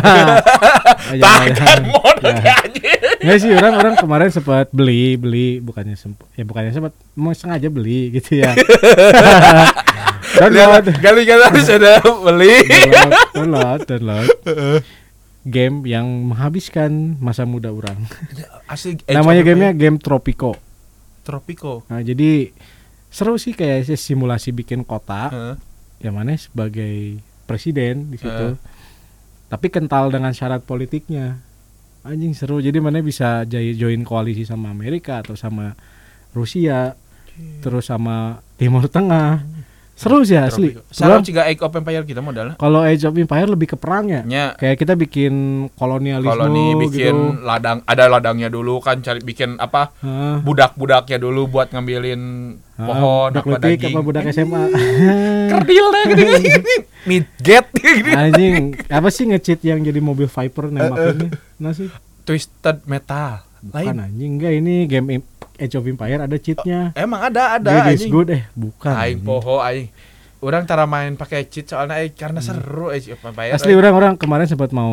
mod 1.84 2.16
Ya. 2.22 2.54
anjing. 2.56 2.98
Nggak 3.20 3.36
sih 3.36 3.50
orang 3.52 3.74
orang 3.74 3.94
kemarin 3.96 4.28
sempat 4.28 4.70
beli 4.70 5.14
beli 5.14 5.58
bukannya 5.58 5.92
sempat 5.94 6.24
ya 6.32 6.42
bukannya 6.42 6.70
sempat 6.70 6.94
mau 7.12 7.32
sengaja 7.32 7.66
beli 7.66 8.14
gitu 8.14 8.38
ya 8.38 8.54
download 10.38 10.84
Kali-kali 10.94 11.42
ada 11.68 11.98
beli. 12.00 12.54
download 12.62 13.10
download 13.34 13.80
download 13.84 14.28
game 15.44 15.84
yang 15.84 16.04
menghabiskan 16.26 16.90
masa 17.18 17.44
muda 17.44 17.68
orang 17.68 18.00
Asli 18.64 18.96
namanya 19.08 19.42
gamenya 19.42 19.70
Empire. 19.70 19.82
game 19.82 19.96
Tropico 19.98 20.52
Tropico. 21.20 21.84
nah 21.86 22.00
jadi 22.00 22.52
seru 23.08 23.36
sih 23.36 23.52
kayak 23.52 23.86
si- 23.86 24.00
simulasi 24.02 24.50
bikin 24.50 24.82
kota 24.82 25.28
Heeh. 25.28 25.54
yang 26.00 26.14
mana 26.14 26.34
sebagai 26.34 27.16
presiden 27.44 28.08
di 28.08 28.16
situ 28.16 28.46
Eh. 28.50 28.56
tapi 29.46 29.68
kental 29.68 30.08
dengan 30.08 30.32
syarat 30.32 30.60
politiknya 30.60 31.38
anjing 32.02 32.32
seru 32.32 32.58
jadi 32.58 32.76
mana 32.78 33.00
bisa 33.00 33.44
join 33.48 34.00
koalisi 34.02 34.42
sama 34.42 34.68
Amerika 34.68 35.20
atau 35.20 35.32
sama 35.32 35.72
Rusia 36.30 36.96
terus 37.60 37.84
sama 37.84 38.38
Timur 38.54 38.84
Tengah 38.86 39.42
seru 39.94 40.20
sih 40.20 40.34
asli. 40.34 40.74
Sama 40.88 41.16
Orang- 41.16 41.24
juga 41.24 41.42
Age 41.44 41.58
of 41.60 41.72
Empire 41.72 42.02
kita 42.02 42.18
modalnya. 42.18 42.54
kalau 42.54 42.80
Age 42.80 43.02
of 43.02 43.14
Empire 43.14 43.46
lebih 43.46 43.68
ke 43.68 43.76
perang 43.76 44.06
ya. 44.06 44.22
Kayak 44.54 44.76
kita 44.76 44.92
bikin 44.94 45.32
kolonialisme 45.72 46.28
koloni 46.28 46.66
bikin 46.80 47.14
gitu 47.14 47.42
ladang 47.42 47.78
ada 47.84 48.04
ladangnya 48.06 48.46
dulu 48.46 48.78
kan 48.78 48.98
cari 48.98 49.18
bikin 49.20 49.56
apa 49.56 49.94
Hah. 49.96 50.38
budak-budaknya 50.40 51.16
dulu 51.16 51.46
buat 51.48 51.70
ngambilin 51.70 52.22
Ah, 52.74 52.84
pohon 52.84 53.30
budak 53.30 53.38
apa 53.40 53.50
letik 53.54 53.70
daging. 53.78 53.94
apa 53.94 54.00
budak 54.02 54.24
SMA 54.28 54.62
kerdil 55.48 55.84
deh 55.88 56.04
gini. 56.10 56.34
Midget 57.08 57.66
gini 57.70 58.10
anjing 58.10 58.54
apa 58.88 59.08
sih 59.08 59.24
nge-cheat 59.24 59.62
yang 59.62 59.78
jadi 59.78 60.00
mobil 60.00 60.26
Viper 60.26 60.68
nembakinnya? 60.68 61.30
Nah 61.56 61.70
sih. 61.70 61.86
Twisted 62.22 62.82
metal. 62.84 63.46
Bukan 63.62 63.80
lain. 63.80 63.96
anjing 64.02 64.30
enggak 64.34 64.52
ini 64.54 64.74
game 64.84 65.22
Age 65.56 65.74
of 65.74 65.84
Empire 65.84 66.18
ada 66.20 66.34
cheatnya. 66.34 66.90
Emang 66.94 67.20
ada 67.24 67.54
ada 67.54 67.86
anjing. 67.86 68.08
good 68.08 68.28
eh 68.28 68.42
bukan 68.52 68.90
aing 68.92 69.20
poho 69.20 69.58
aing. 69.58 69.88
Orang 70.38 70.64
tara 70.64 70.84
main 70.84 71.14
pakai 71.14 71.44
cheat 71.44 71.64
soalnya 71.64 71.96
aing 71.96 72.12
karena 72.12 72.38
seru 72.38 72.88
Age 72.88 73.10
of 73.10 73.20
Empire 73.20 73.48
Hmm. 73.48 73.56
asli 73.56 73.72
orang-orang 73.72 74.14
kemarin 74.14 74.44
sempat 74.44 74.70
mau 74.70 74.92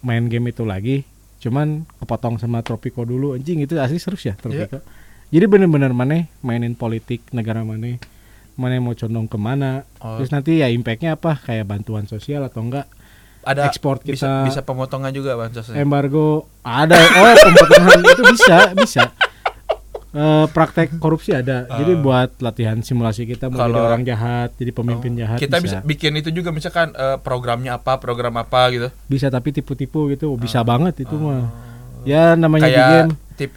main 0.00 0.24
game 0.24 0.48
itu 0.48 0.62
lagi 0.62 1.02
cuman 1.38 1.82
kepotong 1.98 2.36
sama 2.36 2.60
Tropico 2.60 3.02
dulu. 3.02 3.32
Anjing 3.32 3.60
itu 3.60 3.74
asli 3.76 3.96
seru 3.96 4.16
ya 4.16 4.32
Tropico. 4.34 4.78
Jadi 5.28 5.44
bener-bener 5.44 5.90
mana 5.90 6.22
mainin 6.40 6.72
politik 6.72 7.22
negara 7.30 7.60
mana 7.60 7.98
mana 8.54 8.76
mau 8.76 8.92
condong 8.92 9.24
ke 9.24 9.36
mana. 9.36 9.82
Oh. 9.96 10.16
terus 10.16 10.28
nanti 10.28 10.58
ya 10.58 10.68
impactnya 10.68 11.14
apa? 11.14 11.34
Kayak 11.36 11.66
bantuan 11.66 12.04
sosial 12.04 12.42
atau 12.42 12.60
enggak? 12.60 12.86
Ada 13.40 13.66
ekspor 13.66 13.98
bisa 13.98 14.44
kita- 14.44 14.46
bisa 14.46 14.60
pemotongan 14.60 15.08
juga 15.10 15.32
bansosnya. 15.32 15.76
Embargo. 15.76 16.44
Ada. 16.60 16.92
Oh 16.92 17.34
pempotongan 17.38 17.98
itu 18.06 18.22
bisa 18.28 18.56
bisa 18.76 19.02
Eh, 20.10 20.46
praktek 20.50 20.98
korupsi 20.98 21.30
ada. 21.30 21.70
Jadi 21.70 21.94
buat 21.94 22.34
latihan 22.38 22.74
simulasi 22.78 23.24
kita 23.24 23.46
mau 23.46 23.54
jadi 23.56 23.70
Kalau- 23.70 23.86
orang 23.86 24.02
jahat 24.02 24.50
jadi 24.58 24.74
pemimpin 24.74 25.14
jahat 25.14 25.38
kita 25.38 25.62
bisa. 25.62 25.78
bisa 25.78 25.86
bikin 25.86 26.18
itu 26.18 26.34
juga 26.34 26.50
misalkan 26.50 26.90
eh, 26.92 27.14
programnya 27.16 27.78
apa 27.78 27.94
program 27.96 28.34
apa 28.34 28.74
gitu. 28.74 28.88
Bisa 29.06 29.30
tapi 29.30 29.50
tipu-tipu 29.50 30.10
gitu. 30.10 30.34
Bisa 30.34 30.60
banget 30.60 30.98
itu 31.00 31.14
mah. 31.14 31.46
Ya 32.02 32.34
namanya 32.34 32.66
di 32.66 32.72
kayak 32.72 32.90
game 32.90 33.10
TV 33.36 33.56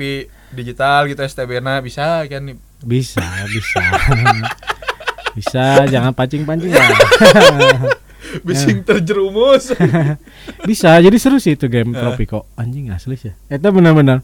digital 0.51 1.09
gitu 1.09 1.19
STB-na 1.19 1.81
bisa 1.81 2.21
kan? 2.23 2.45
Bisa 2.79 3.25
bisa. 3.49 3.81
Bisa 5.33 5.89
jangan 5.89 6.13
pancing-pancing 6.13 6.69
lah. 6.69 6.85
Bising 8.45 8.81
terjerumus. 8.81 9.73
Bisa 10.69 10.97
jadi 10.97 11.17
seru 11.17 11.37
sih 11.37 11.53
itu 11.53 11.65
game 11.65 11.93
Eh. 11.93 11.97
Tropico 11.97 12.45
anjing 12.53 12.93
asli 12.93 13.17
sih. 13.17 13.33
Itu 13.49 13.69
benar-benar 13.69 14.21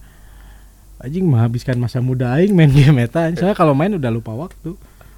anjing 1.00 1.24
menghabiskan 1.24 1.76
masa 1.76 2.00
muda 2.00 2.36
aing 2.36 2.52
main 2.52 2.70
game 2.70 3.00
eta. 3.00 3.32
Soalnya 3.34 3.56
kalau 3.56 3.72
main 3.72 3.92
udah 3.92 4.08
lupa 4.08 4.32
waktu. 4.32 4.76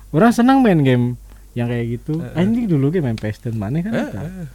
Orang 0.10 0.30
senang 0.30 0.60
main 0.60 0.80
game 0.80 1.16
yang 1.52 1.68
kayak 1.68 2.00
gitu. 2.00 2.22
Anjing 2.34 2.66
dulu 2.66 2.90
game 2.90 3.06
main 3.06 3.16
PS10 3.16 3.54
mana 3.54 3.80
kan 3.80 3.92
Eh, 3.92 4.06
eta. 4.06 4.22
eh. 4.22 4.48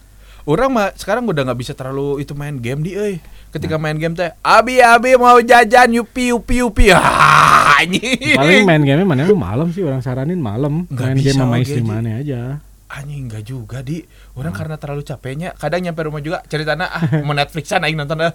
orang 0.47 0.71
mah 0.71 0.89
sekarang 0.95 1.27
udah 1.27 1.43
nggak 1.43 1.59
bisa 1.59 1.73
terlalu 1.73 2.23
itu 2.23 2.33
main 2.33 2.55
game 2.55 2.81
di 2.81 2.95
euy. 2.95 3.19
Ketika 3.51 3.77
main 3.77 3.97
game 3.97 4.13
teh 4.13 4.31
abi 4.39 4.79
abi 4.79 5.17
mau 5.17 5.39
jajan 5.39 5.91
yupi 5.93 6.31
yupi 6.31 6.61
yupi. 6.61 6.93
Ah 6.93 7.75
anjing. 7.81 8.37
Paling 8.37 8.63
main 8.63 8.81
game 8.81 9.03
mana? 9.03 9.25
Lu 9.25 9.35
malam 9.35 9.69
sih 9.69 9.83
orang 9.83 10.01
saranin 10.01 10.39
malam. 10.39 10.87
Nggak 10.87 11.03
main 11.05 11.17
bisa 11.17 11.27
game 11.27 11.41
sama 11.41 11.57
istri 11.59 11.81
mana 11.81 12.21
aja. 12.21 12.63
Anjing 12.87 13.27
enggak 13.27 13.43
juga 13.43 13.83
di. 13.83 14.07
Orang 14.33 14.55
Hmm. 14.55 14.61
karena 14.63 14.77
terlalu 14.77 15.03
capeknya 15.03 15.51
kadang 15.53 15.83
nyampe 15.83 16.01
rumah 16.01 16.21
juga 16.21 16.39
ceritanya 16.45 16.87
ah 16.87 17.03
mau 17.27 17.33
Netflixan 17.33 17.83
aing 17.83 17.97
nonton 17.97 18.21
dah 18.21 18.31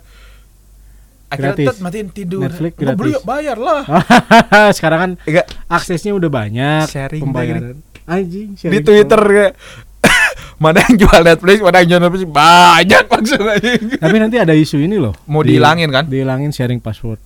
akhirnya 1.31 1.55
Gratis. 1.55 1.67
tet 1.69 1.77
matiin 1.79 2.07
tidur 2.11 2.43
Netflix 2.43 2.73
Nggak 2.75 2.97
beli 2.97 3.11
gratis. 3.13 3.23
bayar 3.25 3.57
lah 3.57 3.81
sekarang 4.77 4.99
kan 4.99 5.11
Enggak 5.23 5.45
aksesnya 5.65 6.11
udah 6.11 6.27
banyak 6.29 6.85
Sharing 6.85 7.21
pembayaran 7.21 7.79
anjing 8.03 8.49
di 8.53 8.79
Twitter 8.81 9.21
kayak 9.21 9.53
mana 10.63 10.77
yang 10.83 10.95
jual 10.99 11.21
Netflix 11.21 11.57
mana 11.57 11.77
yang 11.79 11.89
jual 11.89 12.01
Netflix 12.01 12.23
banyak 12.27 13.03
anjing 13.07 13.81
Tapi 13.95 14.15
nanti 14.17 14.37
ada 14.37 14.51
isu 14.51 14.77
ini 14.77 14.97
loh. 14.97 15.15
Mau 15.25 15.39
Di- 15.39 15.53
dihilangin 15.53 15.87
kan? 15.87 16.05
Dihilangin 16.05 16.51
sharing 16.51 16.77
password. 16.77 17.17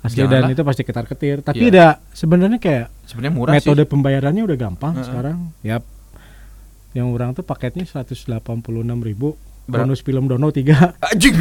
Asli 0.00 0.22
Janganlah. 0.22 0.46
dan 0.46 0.54
itu 0.54 0.62
pasti 0.62 0.82
ketar-ketir. 0.82 1.42
Tapi 1.42 1.58
Iya. 1.60 1.68
udah 1.68 1.88
sebenarnya 2.08 2.56
kayak 2.56 2.86
sebenarnya 3.04 3.34
murah 3.34 3.52
metode 3.52 3.82
sih 3.82 3.88
pembayarannya 3.88 4.42
udah 4.42 4.56
gampang 4.56 4.94
Heeh. 4.94 5.04
sekarang. 5.04 5.38
Yap. 5.60 5.82
Yang 6.94 7.06
orang 7.12 7.30
tuh 7.34 7.42
paketnya 7.42 7.84
186.000 7.84 8.38
ribu? 9.04 9.34
Bonus 9.68 10.00
film 10.00 10.26
dono 10.26 10.48
3 10.48 10.64
anjing 11.04 11.36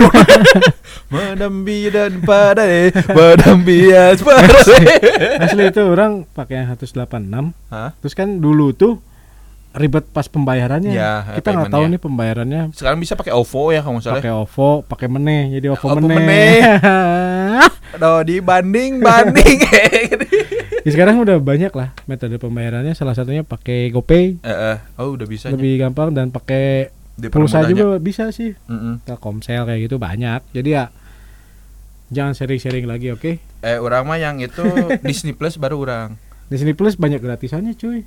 Madambi 1.14 1.88
dan 1.88 2.20
pada 2.20 2.68
Madambias 3.10 4.20
pada 4.20 4.52
Asli. 5.40 5.64
Itu 5.64 5.88
orang 5.88 6.28
pakai 6.28 6.62
yang 6.62 6.68
186 6.70 7.08
Hah? 7.72 7.96
Terus 7.98 8.14
kan 8.14 8.38
dulu 8.38 8.72
tuh 8.72 9.00
ribet 9.72 10.10
pas 10.10 10.26
pembayarannya. 10.26 10.90
Ya, 10.90 11.38
Kita 11.38 11.54
nggak 11.54 11.70
tahu 11.70 11.86
paymentnya. 11.86 11.94
nih 11.94 12.02
pembayarannya. 12.02 12.62
Sekarang 12.74 12.98
bisa 12.98 13.14
pakai 13.14 13.30
OVO 13.30 13.70
ya 13.70 13.86
kamu 13.86 14.02
salah. 14.02 14.18
Pakai 14.18 14.34
OVO, 14.34 14.82
pakai 14.84 15.06
meneh, 15.08 15.54
jadi 15.54 15.70
OVO, 15.70 15.86
OVO 15.88 16.02
meneh. 16.02 16.18
meneh. 16.18 16.58
Aduh 17.94 18.26
dibanding 18.26 19.00
banding. 19.00 19.58
Ya, 20.88 20.96
sekarang 20.96 21.20
udah 21.20 21.36
banyak 21.38 21.76
lah 21.76 21.92
metode 22.08 22.40
pembayarannya. 22.40 22.96
Salah 22.96 23.12
satunya 23.12 23.44
pakai 23.44 23.92
GoPay, 23.92 24.40
Eh, 24.40 24.48
eh. 24.72 24.78
oh 24.96 25.20
udah 25.20 25.28
bisa 25.28 25.52
lebih 25.52 25.76
gampang 25.78 26.16
dan 26.16 26.32
pakai 26.32 26.96
pulsa 27.28 27.66
juga 27.66 27.98
bisa 27.98 28.30
sih. 28.30 28.54
Mm-mm. 28.66 29.02
Telkomsel 29.04 29.64
kayak 29.64 29.82
gitu 29.84 29.98
banyak. 29.98 30.42
Jadi 30.52 30.70
ya 30.72 30.94
jangan 32.08 32.32
sharing-sharing 32.32 32.86
lagi, 32.86 33.12
oke? 33.12 33.42
eh 33.58 33.78
orang 33.78 34.06
mah 34.06 34.16
yang 34.16 34.38
itu 34.38 34.64
Disney 35.08 35.34
Plus 35.34 35.58
baru 35.58 35.82
orang 35.82 36.10
Disney 36.48 36.72
Plus 36.72 36.94
banyak 36.94 37.18
gratisannya, 37.18 37.74
cuy. 37.74 38.06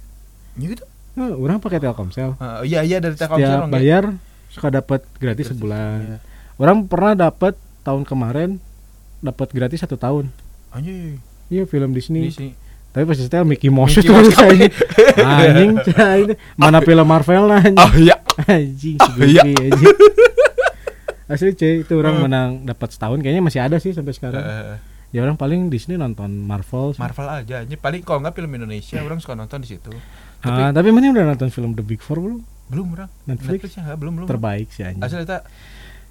gitu 0.57 0.87
Nah, 1.11 1.35
orang 1.35 1.59
pakai 1.59 1.83
Telkomsel. 1.83 2.39
Ah, 2.39 2.63
iya 2.63 2.81
iya 2.81 2.97
dari 2.97 3.13
Telkomsel 3.13 3.45
Setiap 3.45 3.61
orang, 3.61 3.69
ya. 3.69 3.75
bayar 3.75 4.05
suka 4.47 4.69
dapat 4.71 5.01
gratis 5.13 5.47
Gratis, 5.47 5.47
sebulan. 5.53 5.99
iya. 6.01 6.19
Orang 6.55 6.87
pernah 6.87 7.19
dapat 7.19 7.59
tahun 7.83 8.03
kemarin 8.05 8.63
dapat 9.19 9.51
gratis 9.51 9.83
satu 9.83 9.95
tahun. 9.95 10.31
anjing 10.71 11.19
Iya 11.47 11.67
film 11.67 11.91
Disney. 11.91 12.31
Disney 12.31 12.55
Tapi 12.91 13.05
pas 13.05 13.15
setel 13.15 13.45
Mickey 13.45 13.69
Mouse 13.69 13.95
Mickey 13.95 14.03
itu 14.03 14.13
Mouse 14.13 14.35
saya 14.35 14.67
anjing 15.47 15.73
ini 15.79 16.35
mana 16.55 16.79
film 16.81 17.05
Marvel 17.05 17.45
lah 17.47 17.61
anjing. 17.61 17.79
oh 17.79 17.93
iya 17.95 18.17
anjing 18.45 18.97
Ah, 18.97 19.07
si 19.07 19.23
iya. 19.29 19.43
Goofy, 19.43 19.53
anjing. 19.65 19.97
Asli 21.31 21.55
cuy 21.55 21.73
itu 21.81 21.95
orang 21.95 22.15
Hmm. 22.17 22.23
menang 22.25 22.51
dapat 22.65 22.91
setahun 22.91 23.19
kayaknya 23.19 23.39
masih 23.41 23.61
ada 23.61 23.77
sih 23.77 23.91
sampai 23.91 24.11
sekarang. 24.11 24.41
Eh, 24.41 24.77
Ya 25.11 25.21
orang 25.21 25.35
paling 25.35 25.67
Disney 25.67 25.95
nonton 25.97 26.31
Marvel. 26.41 26.95
sih. 26.95 26.99
Marvel 26.99 27.27
aja 27.27 27.55
anjing 27.61 27.75
paling 27.77 27.99
kalau 28.01 28.19
nggak 28.21 28.31
film 28.33 28.51
Indonesia 28.53 28.99
orang 28.99 29.19
suka 29.19 29.35
nonton 29.35 29.59
di 29.59 29.69
situ 29.69 29.91
Ah, 30.41 30.71
tapi 30.71 30.91
mana 30.91 31.11
udah 31.11 31.27
nonton 31.29 31.47
film 31.49 31.75
The 31.75 31.83
Big 31.83 31.99
Four 31.99 32.19
belum? 32.19 32.41
belum 32.67 32.87
orang 32.93 33.11
Netflix? 33.25 33.75
ya 33.75 33.83
nggak 33.85 33.99
belum 33.99 34.13
belum 34.17 34.27
Terbaik 34.29 34.71
sih 34.71 34.83
anjing. 34.85 35.03
asal 35.03 35.19
kita 35.21 35.43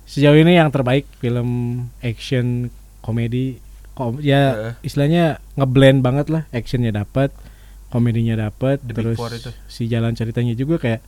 Sejauh 0.04 0.36
ini 0.36 0.52
yang 0.54 0.68
terbaik 0.68 1.08
film 1.16 1.48
action 2.00 2.68
komedi 3.00 3.56
kom- 4.00 4.24
ya 4.24 4.42
Eh. 4.72 4.74
istilahnya 4.82 5.26
ngeblend 5.54 6.00
banget 6.00 6.32
lah 6.32 6.48
actionnya 6.50 6.96
dapat 6.96 7.36
komedinya 7.88 8.40
dapat 8.40 8.80
terus 8.82 9.20
si 9.68 9.86
jalan 9.86 10.14
ceritanya 10.14 10.54
juga 10.54 10.80
kayak 10.80 11.02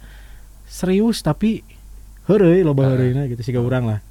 serius 0.66 1.22
tapi 1.22 1.64
heureuy 2.26 2.62
loba 2.62 2.84
Ah. 2.84 2.88
heureuyna 2.92 3.26
gitu 3.26 3.40
sih 3.42 3.56
urang 3.56 3.88
lah. 3.88 4.04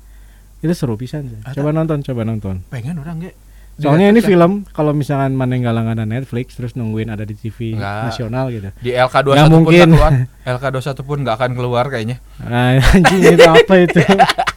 Itu 0.58 0.72
seru 0.72 0.94
pisan 0.94 1.24
sih. 1.26 1.40
Coba 1.52 1.70
nonton 1.70 2.00
coba 2.00 2.22
nonton. 2.22 2.64
Pengen 2.68 2.96
orang 2.96 3.20
nggak 3.20 3.36
soalnya 3.80 4.12
ini 4.12 4.20
film 4.20 4.68
kalau 4.68 4.92
misalkan 4.92 5.32
mana 5.32 5.56
yang 5.56 5.72
langganan 5.72 6.04
Netflix 6.06 6.52
terus 6.52 6.76
nungguin 6.76 7.08
ada 7.08 7.24
di 7.24 7.32
TV 7.32 7.72
Nggak. 7.72 8.00
nasional 8.06 8.52
gitu. 8.52 8.68
Di 8.78 8.92
LK 8.92 9.14
21 9.24 9.36
Nggak 9.40 9.48
mungkin. 9.50 9.88
keluar. 9.90 10.12
LK 10.56 10.64
21 10.70 11.00
pun 11.02 11.18
nggak 11.24 11.36
akan 11.36 11.50
keluar 11.54 11.84
kayaknya. 11.88 12.16
Nah, 12.38 12.76
anjing 12.76 13.20
itu 13.24 13.40
apa 13.42 13.74
itu 13.78 14.00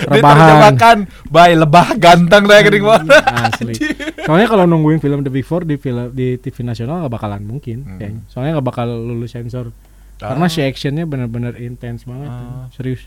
diterjemahkan 0.00 0.96
by 1.26 1.52
lebah 1.54 1.86
ganteng 1.96 2.44
deh 2.44 2.60
gering 2.60 2.84
banget 2.84 3.24
asli. 3.24 3.74
Soalnya 4.26 4.46
kalau 4.46 4.64
nungguin 4.64 4.98
film 4.98 5.20
The 5.20 5.28
Big 5.28 5.42
Four 5.42 5.62
di 5.62 5.76
film 5.76 6.10
di 6.10 6.36
TV 6.36 6.62
nasional 6.62 7.00
nggak 7.00 7.12
bakalan 7.12 7.42
mungkin 7.42 7.84
Hmm. 7.84 7.98
kayaknya. 7.98 8.22
Soalnya 8.26 8.50
nggak 8.54 8.66
bakal 8.66 8.88
lulus 8.88 9.30
sensor. 9.30 9.70
Karena 10.16 10.46
si 10.46 10.60
actionnya 10.60 11.04
bener-bener 11.04 11.58
intens 11.58 12.02
banget 12.02 12.28
Ah. 12.28 12.66
serius. 12.70 13.04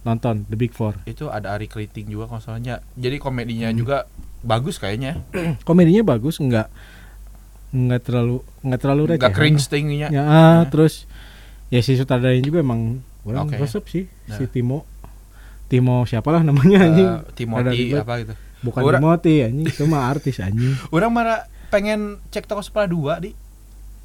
Nonton 0.00 0.42
The 0.44 0.56
Big 0.56 0.72
Four. 0.72 0.98
Itu 1.04 1.28
ada 1.28 1.52
Ari 1.52 1.66
Kriting 1.66 2.08
juga 2.08 2.26
kalau 2.26 2.40
soalnya 2.40 2.80
jadi 2.94 3.18
komedinya 3.18 3.68
Hmm. 3.68 3.76
juga 3.76 3.96
bagus 4.40 4.76
kayaknya. 4.76 5.18
Komedinya 5.64 6.02
bagus 6.04 6.38
nggak 6.38 6.66
nggak 7.68 8.00
terlalu 8.00 8.40
nggak 8.62 8.80
terlalu 8.80 9.02
receh. 9.06 9.20
Nggak 9.20 9.34
cringe 9.34 9.64
tingginya. 9.66 10.08
Ya 10.08 10.22
ah, 10.24 10.60
terus 10.64 11.04
ya 11.68 11.78
si 11.78 11.94
sutradaranya 11.94 12.40
juga 12.40 12.58
emang 12.58 13.04
orang 13.22 13.52
resep 13.52 13.84
sih 13.84 14.04
si 14.26 14.42
Nah. 14.42 14.48
Timo 14.48 14.78
Timo 15.68 16.02
siapalah 16.02 16.40
namanya 16.40 16.82
anjing 16.82 17.06
Eh, 17.06 17.20
Timothy 17.34 17.60
Ada 17.60 17.70
ribet. 17.70 18.00
apa 18.00 18.14
gitu 18.18 18.34
bukan 18.58 18.80
Orang- 18.82 19.00
Timothy 19.00 19.34
anjing 19.42 19.66
itu 19.66 19.82
mah 19.84 20.02
artis 20.08 20.36
anjing 20.38 20.72
orang 20.96 21.10
marah 21.10 21.38
pengen 21.68 22.00
cek 22.26 22.44
toko 22.44 22.60
sebelah 22.60 22.86
dua 22.86 23.14
di 23.18 23.36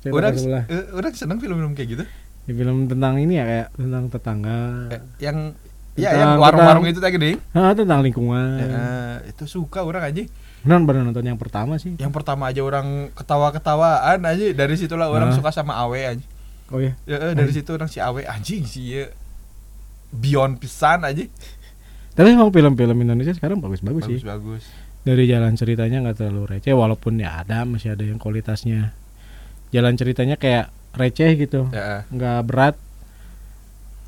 orang 0.06 0.34
sebelah? 0.34 0.64
eh, 0.68 0.92
orang 0.92 1.12
seneng 1.14 1.38
film-film 1.38 1.74
kayak 1.74 1.90
gitu 1.92 2.06
Ya, 2.44 2.52
film 2.54 2.86
tentang 2.86 3.16
ini 3.18 3.34
ya 3.34 3.46
kayak 3.46 3.68
tentang 3.74 4.04
tetangga 4.08 4.60
Kayak 4.90 5.04
yang 5.18 5.38
Iya, 5.94 6.10
Tentang- 6.10 6.22
yang 6.26 6.42
warung-warung 6.42 6.86
itu 6.86 6.98
tadi 6.98 7.16
ding. 7.16 7.38
Ah, 7.52 7.70
tentang 7.72 8.02
lingkungan. 8.02 8.58
Eh, 8.58 9.30
itu 9.30 9.46
suka 9.46 9.80
orang 9.80 10.02
aja. 10.04 10.26
Benar 10.60 10.82
benar 10.82 11.06
nonton 11.06 11.22
yang 11.22 11.38
pertama 11.38 11.78
sih. 11.78 11.94
Yang 11.96 12.10
pertama 12.12 12.50
aja 12.50 12.60
orang 12.60 13.14
ketawa-ketawaan 13.14 14.18
aja 14.20 14.46
dari 14.52 14.74
situlah 14.74 15.06
orang 15.08 15.30
Ah. 15.30 15.36
suka 15.36 15.52
sama 15.52 15.78
Awe 15.78 16.00
aja. 16.10 16.26
Oh 16.68 16.82
ya. 16.82 16.98
Ya, 17.06 17.22
eh, 17.22 17.34
dari 17.34 17.52
situ 17.52 17.70
orang 17.70 17.86
si 17.86 18.02
Awe 18.02 18.26
anjing 18.26 18.66
sih 18.66 18.84
ya. 18.92 19.06
Beyond 20.14 20.62
pisan 20.62 21.02
aja. 21.02 21.26
Tapi 22.14 22.28
emang 22.30 22.54
film-film 22.54 22.98
Indonesia 23.02 23.34
sekarang 23.34 23.58
bagus-bagus 23.58 24.06
sih. 24.06 24.22
Bagus-bagus. 24.22 24.64
Dari 25.04 25.26
jalan 25.26 25.58
ceritanya 25.58 26.00
nggak 26.00 26.18
terlalu 26.22 26.56
receh 26.56 26.72
walaupun 26.72 27.20
ya 27.20 27.42
ada 27.42 27.66
masih 27.66 27.98
ada 27.98 28.06
yang 28.06 28.22
kualitasnya. 28.22 28.94
Jalan 29.74 29.98
ceritanya 29.98 30.38
kayak 30.38 30.70
receh 30.94 31.34
gitu. 31.36 31.68
Ya, 31.74 32.06
nggak 32.08 32.40
berat 32.46 32.76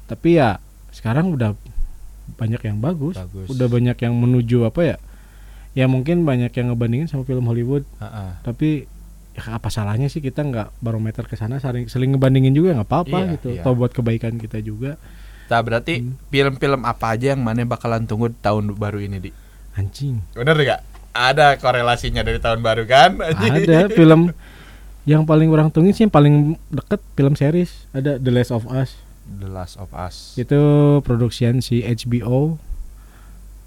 tapi 0.05 0.37
ya 0.37 0.61
sekarang 0.93 1.33
udah 1.33 1.57
banyak 2.37 2.61
yang 2.61 2.77
bagus, 2.77 3.17
Bagus. 3.17 3.49
udah 3.49 3.65
banyak 3.65 3.97
yang 3.97 4.13
menuju 4.13 4.69
apa 4.69 4.81
ya 4.85 4.97
ya 5.75 5.85
mungkin 5.91 6.23
banyak 6.23 6.53
yang 6.55 6.71
ngebandingin 6.71 7.09
sama 7.09 7.27
film 7.27 7.45
Hollywood 7.49 7.83
Heeh. 7.99 8.29
tapi 8.45 8.69
ya 9.35 9.59
apa 9.59 9.67
salahnya 9.67 10.07
sih 10.07 10.23
kita 10.23 10.45
nggak 10.45 10.79
barometer 10.79 11.27
ke 11.27 11.35
sana 11.35 11.59
saling 11.59 11.91
seling 11.91 12.15
ngebandingin 12.15 12.55
juga 12.55 12.77
nggak 12.79 12.87
apa-apa 12.87 13.17
Iya, 13.19 13.31
gitu 13.35 13.49
iya. 13.51 13.61
atau 13.65 13.75
buat 13.75 13.91
kebaikan 13.91 14.39
kita 14.39 14.63
juga 14.63 14.95
Nah, 15.45 15.59
berarti 15.59 15.99
Hmm. 15.99 16.17
film-film 16.27 16.81
apa 16.81 17.13
aja 17.13 17.31
yang 17.31 17.41
mana 17.41 17.61
bakalan 17.63 18.03
tunggu 18.03 18.33
tahun 18.35 18.73
baru 18.73 18.97
ini, 18.99 19.17
Di? 19.19 19.31
anjing 19.73 20.23
Bener 20.31 20.55
gak? 20.57 20.81
Ada 21.11 21.55
korelasinya 21.55 22.21
dari 22.21 22.37
tahun 22.37 22.59
baru 22.59 22.83
kan? 22.83 23.19
anjing? 23.19 23.51
ada 23.61 23.87
film 23.93 24.33
yang 25.03 25.21
paling 25.21 25.47
orang 25.47 25.69
tunggu 25.69 25.91
sih 25.91 26.01
yang 26.01 26.11
paling 26.11 26.35
deket 26.67 26.97
film 27.13 27.33
series 27.33 27.85
ada 27.91 28.15
The 28.15 28.31
Last 28.31 28.49
of 28.49 28.65
Us 28.65 28.97
The 29.23 29.45
Last 29.45 29.75
of 29.75 29.91
Us. 29.91 30.33
itu 30.33 30.57
produksian 30.99 31.59
si 31.59 31.81
HBO 31.81 32.57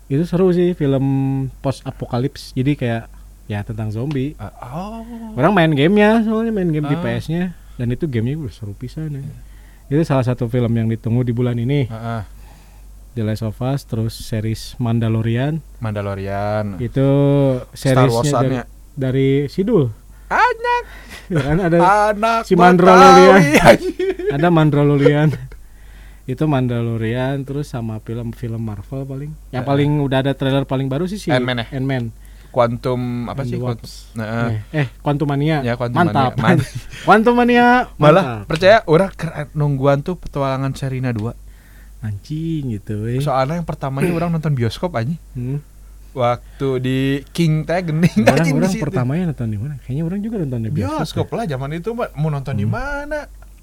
itu 0.08 0.24
seru 0.24 0.50
sih 0.50 0.72
film 0.72 1.04
post 1.56 1.84
apokalips 1.84 2.50
jadi 2.52 2.72
kayak 2.74 3.04
ya 3.46 3.62
tentang 3.62 3.88
zombie 3.88 4.34
Ah, 4.34 4.50
oh. 4.74 5.04
orang 5.34 5.52
main 5.52 5.72
gamenya 5.72 6.20
soalnya 6.22 6.50
main 6.50 6.68
game 6.68 6.84
di 6.84 6.96
Ah. 6.96 7.00
PS-nya 7.00 7.42
dan 7.76 7.86
itu 7.88 8.04
gamenya 8.04 8.34
udah 8.36 8.50
seru 8.50 8.72
pisan 8.72 9.14
ya 9.14 9.22
itu 9.88 10.02
salah 10.04 10.24
satu 10.24 10.48
film 10.52 10.68
yang 10.76 10.88
ditunggu 10.88 11.24
di 11.24 11.32
bulan 11.32 11.56
ini. 11.56 11.88
Heeh. 11.88 12.22
The 13.16 13.26
Last 13.26 13.42
of 13.42 13.58
Us 13.58 13.82
terus 13.88 14.14
series 14.14 14.78
Mandalorian. 14.78 15.64
Mandalorian. 15.82 16.78
itu 16.78 17.08
Star 17.74 18.06
seriesnya 18.06 18.32
dari, 18.38 18.56
dari 18.94 19.28
Sidul. 19.50 19.90
Anak, 20.28 20.82
kan 21.32 21.56
ada 21.56 21.78
anak 22.12 22.40
si 22.44 22.54
Mandalorian. 22.54 23.80
Ada 24.38 24.52
Mandalorian. 24.52 25.32
Itu 26.28 26.44
Mandalorian 26.44 27.40
terus 27.48 27.72
sama 27.72 27.96
film-film 28.04 28.60
Marvel 28.60 29.08
paling. 29.08 29.32
Yang 29.56 29.64
paling 29.64 29.90
udah 30.04 30.20
ada 30.20 30.36
trailer 30.36 30.68
paling 30.68 30.84
baru 30.84 31.08
sih 31.08 31.16
si 31.16 31.32
Ant-Man 31.32 31.64
ya? 31.64 31.66
Ant-Man 31.72 32.12
Quantum 32.48 33.00
apa 33.26 33.40
And 33.40 33.48
sih? 33.48 33.56
Quantum. 33.56 33.88
Nah, 34.14 34.26
eh, 34.48 34.60
eh 34.74 34.86
Quantumania 34.98 35.60
Ya, 35.60 35.74
Quantumania. 35.74 36.08
mantap 36.08 36.32
Man- 36.36 36.64
Quantumania 37.06 37.66
malah 37.94 38.24
mantap. 38.24 38.46
percaya 38.46 38.76
orang 38.84 39.10
nungguan 39.52 40.00
tuh 40.00 40.14
petualangan 40.14 40.72
Serina 40.72 41.10
2 41.10 41.32
anjing 42.00 42.72
gitu 42.72 43.04
eh. 43.06 43.18
Soalnya 43.18 43.56
yang 43.56 43.64
pertamanya 43.64 44.10
orang 44.10 44.30
nonton 44.30 44.52
bioskop 44.52 44.94
aja 44.94 45.12
Hmm. 45.32 45.60
Waktu 46.10 46.68
di 46.80 46.98
King 47.28 47.62
gening 47.62 48.24
orang 48.24 48.42
di 48.42 48.52
orang 48.52 48.70
situ. 48.70 48.82
pertamanya 48.82 49.24
nonton 49.28 49.46
di 49.46 49.58
mana 49.58 49.74
kayaknya 49.78 50.02
orang 50.02 50.18
juga 50.18 50.36
nonton 50.38 50.60
di 50.60 50.70
bioskop, 50.72 50.98
bioskop 50.98 51.28
lah 51.30 51.44
zaman 51.46 51.70
itu 51.74 51.90
mau 51.92 52.28
nonton 52.28 52.54
di 52.54 52.64
Hmm. 52.64 52.72
mana 52.72 53.20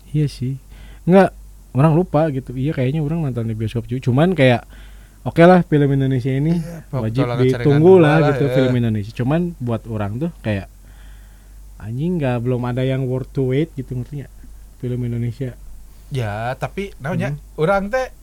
ya. 0.07 0.13
iya 0.13 0.27
sih 0.27 0.55
nggak 1.03 1.29
orang 1.73 1.91
lupa 1.91 2.29
gitu 2.29 2.53
iya 2.53 2.71
kayaknya 2.71 3.01
orang 3.01 3.23
nonton 3.23 3.45
di 3.45 3.53
bioskop 3.53 3.83
juga 3.85 4.05
cuman 4.05 4.31
kayak 4.31 4.61
oke 5.25 5.41
lah 5.41 5.60
film 5.62 5.89
Indonesia 5.91 6.29
ini 6.29 6.53
Iya, 6.55 6.86
wajib 6.94 7.25
ditunggu 7.41 7.94
2 7.98 8.00
lah 8.00 8.17
gitu 8.29 8.46
ya. 8.46 8.53
film 8.53 8.74
Indonesia. 8.75 9.12
Cuman 9.12 9.58
buat 9.58 9.84
orang 9.86 10.17
tuh 10.17 10.32
kayak 10.39 10.70
anjing 11.77 12.17
nggak 12.17 12.39
belum 12.39 12.62
ada 12.63 12.82
yang 12.82 13.03
worth 13.03 13.29
to 13.32 13.50
wait 13.50 13.70
gitu 13.74 13.94
ngerti 13.94 14.22
nggak? 14.22 14.34
Film 14.77 15.00
Indonesia. 15.03 15.53
Ya, 16.07 16.53
tapi 16.55 16.94
namanya 16.98 17.33
Hmm. 17.33 17.42
orang 17.57 17.90
teh 17.90 18.14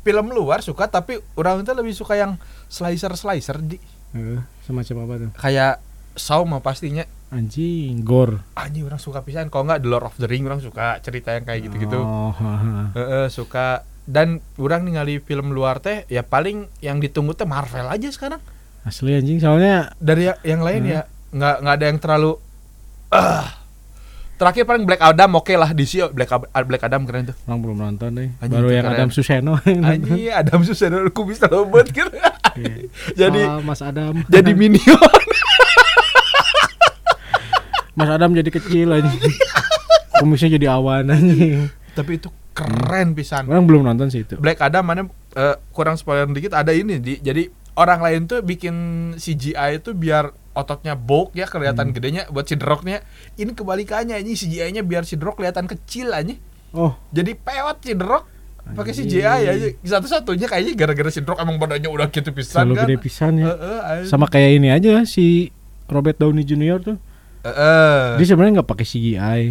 film 0.00 0.32
luar 0.32 0.60
suka 0.60 0.88
tapi 0.88 1.20
orang 1.34 1.60
teh 1.60 1.72
lebih 1.72 1.92
suka 1.92 2.16
yang 2.16 2.40
slicer-slicer 2.66 3.60
di. 3.60 3.76
Eh, 4.10 4.40
semacam 4.60 4.96
apa 5.00 5.14
tuh? 5.18 5.30
Kayak 5.36 5.74
Saw 6.10 6.42
mah 6.42 6.58
pastinya. 6.58 7.06
Anjing 7.30 8.02
gore. 8.02 8.42
Anjing 8.52 8.82
orang 8.82 8.98
suka 8.98 9.22
pisan. 9.22 9.46
Kalau 9.46 9.62
nggak 9.62 9.78
The 9.78 9.88
Lord 9.88 10.04
of 10.04 10.16
the 10.16 10.26
Ring 10.26 10.42
orang 10.42 10.58
suka 10.58 10.98
cerita 10.98 11.30
yang 11.30 11.46
kayak 11.46 11.62
gitu-gitu. 11.62 11.94
Oh, 11.96 12.34
haha. 12.34 12.90
Heeh, 12.92 13.26
suka 13.30 13.86
dan 14.04 14.28
orang 14.54 14.82
ningali 14.82 15.18
film 15.18 15.50
luar 15.50 15.78
teh 15.78 16.04
ya 16.06 16.20
paling 16.20 16.68
yang 16.78 16.98
ditunggu 16.98 17.32
teh 17.32 17.44
Marvel 17.44 17.84
aja 17.84 18.08
sekarang. 18.08 18.40
Asli 18.80 19.12
anjing. 19.12 19.38
Soalnya 19.38 19.92
dari 19.96 20.26
ya- 20.26 20.40
yang 20.42 20.60
lain 20.60 20.82
Hmm. 20.82 20.90
ya 20.90 21.00
nggak 21.30 21.56
nggak 21.60 21.74
ada 21.74 21.86
yang 21.86 21.98
terlalu 21.98 22.32
ah. 23.10 23.46
Terakhir 24.34 24.64
paling 24.64 24.88
Black 24.88 25.04
Adam 25.04 25.36
oke 25.36 25.52
lah 25.52 25.68
DC 25.70 26.00
Black 26.10 26.32
Black 26.64 26.80
Adam 26.80 27.04
keren 27.04 27.28
tuh. 27.28 27.36
Orang 27.44 27.60
belum 27.60 27.76
nonton 27.76 28.08
deh. 28.14 28.32
Anjing, 28.40 28.56
baru 28.56 28.68
yang 28.72 28.84
keren. 28.84 28.96
Adam 28.96 29.08
Suseno. 29.10 29.52
Anjing 29.60 30.32
Adam 30.40 30.60
Susah 30.64 30.88
kubis 31.10 31.36
robot 31.38 31.86
gitu 31.86 32.08
Iya. 32.56 32.88
jadi 33.20 33.40
Soal 33.46 33.60
Mas 33.60 33.80
Adam. 33.84 34.14
jadi 34.32 34.50
minion. 34.54 34.96
Mas 37.92 38.08
Adam 38.08 38.32
jadi 38.32 38.48
kecil 38.48 38.88
aja 38.90 39.10
kumisnya 40.16 40.56
jadi 40.56 40.72
awan 40.72 41.04
anjing. 41.06 41.68
Tapi 41.92 42.16
itu 42.16 42.32
keren 42.60 43.08
pisan. 43.12 43.44
Orang 43.44 43.64
belum 43.64 43.82
nonton 43.82 44.08
sih 44.08 44.22
itu. 44.22 44.36
Black 44.36 44.60
Adam 44.60 44.84
mana 44.84 45.02
eh, 45.30 45.56
kurang 45.70 45.94
spoiler 45.94 46.26
dikit 46.26 46.52
ada 46.52 46.70
ini 46.70 46.96
di 46.96 47.16
jadi 47.16 47.48
orang 47.74 48.00
lain 48.00 48.20
tuh 48.26 48.40
bikin 48.40 48.74
CGI 49.14 49.78
itu 49.78 49.90
biar 49.90 50.28
ototnya 50.50 50.92
bulk 50.92 51.32
ya 51.32 51.46
kelihatan 51.46 51.88
Hmm. 51.88 51.94
gedenya 51.94 52.22
buat 52.26 52.44
si 52.44 52.54
The 52.54 52.66
Rock-nya 52.66 53.00
ini 53.34 53.50
kebalikannya 53.50 54.18
ini 54.18 54.34
CGI-nya 54.34 54.82
biar 54.82 55.02
si 55.02 55.14
The 55.14 55.24
Rock 55.24 55.38
kelihatan 55.38 55.64
kecil 55.64 56.10
aja. 56.10 56.34
Oh. 56.70 56.92
Jadi 57.08 57.32
peot 57.32 57.78
si 57.80 57.92
The 57.92 58.02
Rock 58.02 58.24
pakai. 58.70 58.92
CGI 58.92 59.24
aja. 59.46 59.66
Satu-satunya 59.80 60.46
kayaknya 60.46 60.74
gara-gara 60.76 61.08
si 61.08 61.22
The 61.22 61.28
Rock 61.28 61.40
emang 61.40 61.56
badannya 61.56 61.86
udah 61.86 62.06
gitu 62.08 62.30
pisan 62.30 62.52
selalu 62.60 62.72
kan? 62.72 62.82
gede 62.84 62.96
pisan 62.98 63.32
ya. 63.36 63.46
Heeh, 63.48 63.78
anjing. 63.80 64.08
sama 64.08 64.26
kayak 64.26 64.50
ini 64.52 64.68
aja 64.68 64.92
si 65.02 65.54
Robert 65.86 66.18
Downey 66.18 66.42
Jr 66.42 66.78
tuh. 66.80 66.96
Heeh. 67.40 68.20
dia 68.20 68.26
sebenarnya 68.26 68.60
nggak 68.60 68.68
pakai 68.68 68.84
CGI 68.84 69.42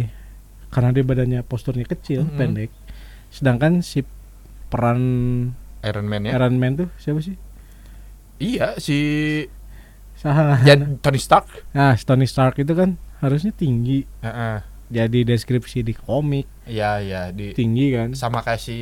karena 0.70 0.94
dia 0.94 1.02
badannya 1.02 1.40
posturnya 1.42 1.82
kecil 1.82 2.22
Mm-mm. 2.22 2.38
pendek 2.38 2.70
sedangkan 3.30 3.80
si 3.80 4.02
peran 4.68 5.00
Iron 5.80 6.06
Man 6.06 6.22
ya? 6.22 6.34
Iron 6.34 6.56
Man 6.56 6.76
tuh 6.76 6.88
siapa 6.96 7.18
sih? 7.18 7.34
Iya 8.36 8.76
si 8.76 8.98
Salah. 10.12 10.60
ya, 10.60 10.76
Tony 10.98 11.16
Stark. 11.16 11.48
Nah 11.70 11.96
Tony 11.96 12.24
Stark 12.24 12.56
itu 12.56 12.72
kan 12.72 12.94
harusnya 13.18 13.50
tinggi. 13.50 14.04
Heeh. 14.20 14.58
jadi 14.90 15.22
deskripsi 15.22 15.80
di 15.80 15.94
komik. 15.94 16.50
Iya 16.66 16.98
iya 16.98 17.22
di 17.30 17.54
tinggi 17.54 17.94
kan? 17.94 18.10
sama 18.12 18.42
kayak 18.42 18.58
si 18.58 18.74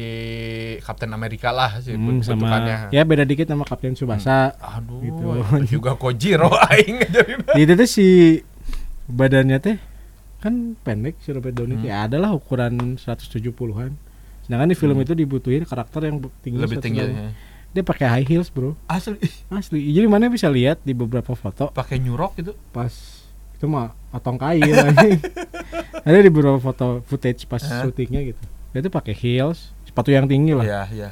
Captain 0.81 1.13
America 1.13 1.53
lah 1.53 1.79
si 1.79 1.93
Hmm, 1.93 2.25
sama. 2.25 2.65
ya 2.89 3.05
beda 3.05 3.23
dikit 3.23 3.45
sama 3.45 3.63
Kapten 3.63 3.93
Subasa 3.93 4.57
Aduh, 4.57 5.05
Gitu. 5.05 5.21
juga 5.77 5.93
Kojiro 5.95 6.49
aing 6.73 7.05
jadi. 7.05 7.33
itu 7.55 7.73
tuh 7.75 7.85
si 7.87 8.07
badannya 9.07 9.59
teh 9.59 9.77
kan 10.39 10.75
pendek 10.79 11.21
si 11.21 11.29
Robert 11.29 11.53
Downey. 11.53 11.77
Hmm. 11.77 11.85
ya 11.85 12.09
adalah 12.09 12.33
ukuran 12.33 12.97
170-an 12.97 13.93
sedangkan 14.49 14.67
di 14.67 14.75
film 14.75 14.97
Hmm. 14.97 15.05
itu 15.05 15.13
dibutuhin 15.15 15.63
karakter 15.63 16.01
yang 16.03 16.17
tinggi 16.41 16.57
Lebih 16.57 16.81
tinggi. 16.81 17.05
170. 17.05 17.71
dia 17.71 17.83
pakai 17.83 18.07
high 18.09 18.27
heels 18.27 18.49
bro 18.49 18.73
Asli 18.87 19.21
asli 19.53 19.79
jadi 19.87 20.05
mana 20.05 20.27
bisa 20.27 20.49
lihat 20.49 20.81
di 20.81 20.91
beberapa 20.91 21.33
foto 21.33 21.69
pakai 21.71 21.97
nyurok 21.99 22.33
gitu. 22.37 22.53
pas 22.71 22.91
itu 23.53 23.67
mah 23.67 23.93
otong 24.09 24.37
kail 24.37 24.65
anjing. 24.89 25.21
ada 26.01 26.17
di 26.17 26.29
beberapa 26.29 26.57
foto 26.59 27.05
footage 27.05 27.45
pas 27.45 27.61
Hah? 27.61 27.85
syutingnya 27.85 28.25
gitu 28.25 28.41
dia 28.69 28.81
tuh 28.81 28.91
pakai 28.91 29.13
heels 29.13 29.77
sepatu 29.83 30.09
yang 30.09 30.25
tinggi 30.25 30.53
lah 30.53 30.65
Iya, 30.65 30.83
iya. 30.91 31.11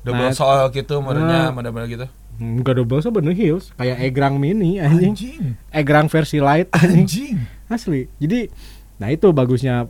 Double 0.00 0.20
Nah, 0.22 0.32
soal 0.32 0.68
gitu 0.70 0.96
modelnya, 0.98 1.48
nah. 1.48 1.52
model-model 1.52 1.88
gitu. 1.90 2.06
enggak 2.36 2.72
double 2.74 3.00
sebenarnya 3.00 3.36
heels 3.38 3.68
kayak 3.74 4.00
egrang 4.02 4.36
mini 4.36 4.76
anjing 4.76 5.12
Anjing. 5.12 5.42
egrang 5.70 6.06
versi 6.06 6.36
light 6.38 6.68
anjing 6.70 7.04
Anjing. 7.04 7.36
asli 7.68 8.08
jadi 8.16 8.48
nah 8.96 9.08
itu 9.08 9.28
bagusnya 9.30 9.88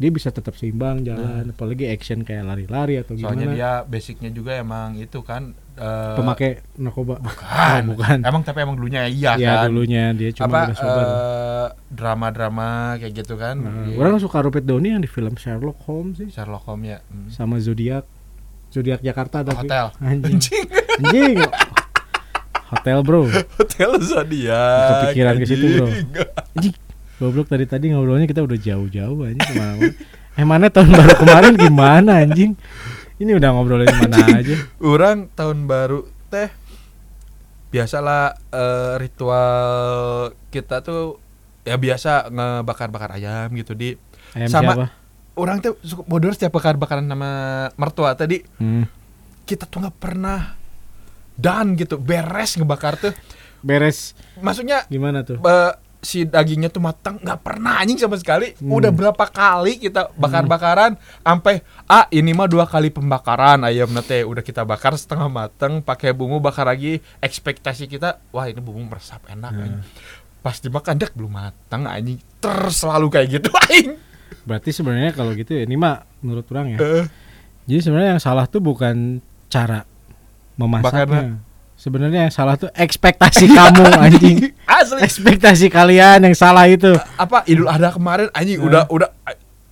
dia 0.00 0.08
bisa 0.08 0.28
tetap 0.28 0.56
seimbang 0.56 1.04
jalan 1.04 1.44
Nah. 1.44 1.52
apalagi 1.52 1.84
action 1.86 2.20
kayak 2.20 2.42
lari-lari 2.42 2.96
atau 2.96 3.12
Soalnya 3.14 3.44
gimana 3.44 3.52
dia 3.52 3.72
basicnya 3.84 4.30
juga 4.30 4.56
emang 4.56 4.96
itu 4.96 5.20
kan 5.20 5.52
eh, 5.74 6.16
pemakai 6.16 6.50
narkoba 6.74 7.20
bukan. 7.20 7.82
Oh, 7.82 7.88
bukan 7.92 8.16
Emang 8.22 8.40
tapi 8.40 8.58
emang 8.60 8.74
dulunya 8.74 9.04
iya 9.04 9.36
ya 9.36 9.60
kan. 9.60 9.68
dulunya 9.68 10.04
dia 10.10 10.32
cuma 10.32 10.48
apa 10.48 10.58
udah 10.64 10.76
sober 10.78 11.04
eh, 11.04 11.68
drama-drama 11.90 12.68
kayak 12.96 13.12
gitu 13.14 13.36
kan. 13.36 13.56
Nah, 13.56 13.84
Di 13.84 13.92
orang 13.94 14.16
suka 14.18 14.40
Robert 14.40 14.64
Downey 14.64 14.90
yang 14.90 15.00
di 15.00 15.10
film 15.10 15.36
Sherlock 15.36 15.84
Holmes 15.84 16.16
sih 16.16 16.28
Sherlock 16.28 16.64
Holmes 16.64 16.88
ya. 16.88 16.98
Hmm. 17.04 17.28
sama 17.28 17.60
Zodiac 17.60 18.08
Zodiac 18.68 18.98
Jakarta 19.00 19.42
tapi 19.42 19.68
Hotel. 19.68 19.92
anjing 20.00 20.32
Anjing. 20.32 20.64
anjing 20.98 21.36
hotel 22.66 22.98
bro 23.02 23.26
Hotel 23.58 23.90
Zodiac. 24.00 24.88
Kepikiran 25.04 25.34
ke 25.36 25.44
situ, 25.44 25.66
bro. 25.76 25.86
anjing. 26.54 26.74
Goblok 27.20 27.46
tadi 27.46 27.64
tadi 27.64 27.86
ngobrolnya 27.88 28.24
kita 28.24 28.40
udah 28.40 28.56
jauh-jauh 28.56 29.18
anjing 29.22 29.44
ke 29.44 29.54
mana 29.54 29.84
eh 30.32 30.46
mana 30.46 30.66
tahun 30.66 30.88
baru 30.90 31.14
kemarin 31.16 31.52
gimana 31.54 32.12
anjing 32.18 32.56
Ini 33.14 33.36
udah 33.36 33.52
ngobrolin 33.52 33.84
mana 33.92 34.16
aja. 34.34 34.56
Orang 34.80 35.28
tahun 35.30 35.68
baru 35.68 36.02
teh 36.26 36.48
biasalah 37.68 38.32
eh, 38.48 38.92
ritual 38.96 39.60
kita 40.48 40.80
tuh 40.80 41.20
ya 41.60 41.76
biasa 41.76 42.26
ngebakar-bakar 42.26 43.14
ayam 43.14 43.52
gitu 43.54 43.76
di 43.76 43.92
Ayam 44.32 44.48
Sama- 44.48 44.72
siapa? 44.72 44.86
orang 45.36 45.60
tuh 45.60 45.76
suka 45.80 46.02
bodoh 46.02 46.32
setiap 46.32 46.50
bakar-bakaran 46.50 47.04
sama 47.04 47.30
mertua 47.74 48.14
tadi 48.14 48.40
Hmm. 48.56 48.88
kita 49.44 49.64
tuh 49.64 49.84
nggak 49.84 49.98
pernah 49.98 50.56
dan 51.34 51.76
gitu 51.76 51.96
beres 51.96 52.56
ngebakar 52.56 52.96
tuh 52.96 53.12
Beres 53.60 54.16
maksudnya 54.36 54.88
gimana 54.88 55.20
tuh? 55.20 55.36
Si 56.00 56.24
dagingnya 56.24 56.66
tuh 56.66 56.80
matang 56.80 57.16
nggak 57.16 57.38
pernah 57.38 57.76
anjing 57.76 57.96
sama 57.96 58.16
sekali 58.16 58.56
Hmm. 58.56 58.72
udah 58.72 58.88
berapa 58.90 59.20
kali 59.22 59.76
kita 59.78 60.08
bakar-bakaran 60.14 60.96
sampai 61.20 61.60
ah 61.84 62.08
ini 62.08 62.30
mah 62.30 62.44
dua 62.44 62.64
kali 62.64 62.88
pembakaran 62.88 63.60
ayam 63.62 63.88
nate 63.90 64.22
udah 64.22 64.40
kita 64.40 64.64
bakar 64.64 64.92
setengah 64.94 65.28
matang 65.28 65.78
pakai 65.78 66.10
bumbu 66.10 66.38
bakar 66.38 66.64
lagi 66.64 66.98
ekspektasi 67.18 67.84
kita 67.86 68.16
wah 68.28 68.44
ini 68.44 68.58
bumbu 68.58 68.80
meresap 68.86 69.20
enak 69.26 69.50
Hmm. 69.50 69.62
anjing. 69.62 69.84
pas 70.40 70.56
dimakan 70.56 70.96
dek 70.96 71.12
belum 71.12 71.30
matang 71.30 71.84
anjing 71.84 72.16
terus 72.38 72.80
selalu 72.80 73.06
kayak 73.10 73.28
gitu 73.30 73.50
anjing 73.60 74.00
Berarti 74.40 74.72
sebenarnya 74.72 75.12
kalau 75.12 75.32
gitu 75.32 75.52
ya 75.52 75.62
ini 75.62 75.76
mah 75.76 76.00
menurut 76.18 76.48
orang 76.48 76.74
ya. 76.74 76.78
Eh, 76.80 77.04
Jadi 77.66 77.80
sebenarnya 77.82 78.16
yang 78.16 78.22
salah 78.22 78.48
tuh 78.48 78.58
bukan 78.58 79.20
cara 79.46 79.84
memasaknya. 80.56 81.38
Sebenarnya 81.80 82.28
yang 82.28 82.34
salah 82.34 82.54
tuh 82.54 82.68
ekspektasi 82.70 83.48
kamu 83.48 83.88
anjing. 84.04 84.52
asli 84.62 85.00
Ekspektasi 85.00 85.66
kalian 85.66 86.20
yang 86.20 86.36
salah 86.36 86.68
itu. 86.68 86.92
apa 87.16 87.40
Idul 87.46 87.66
Adha 87.66 87.88
kemarin 87.88 88.28
anjing 88.30 88.60
Eh. 88.60 88.62
udah 88.62 88.84
udah 88.86 89.08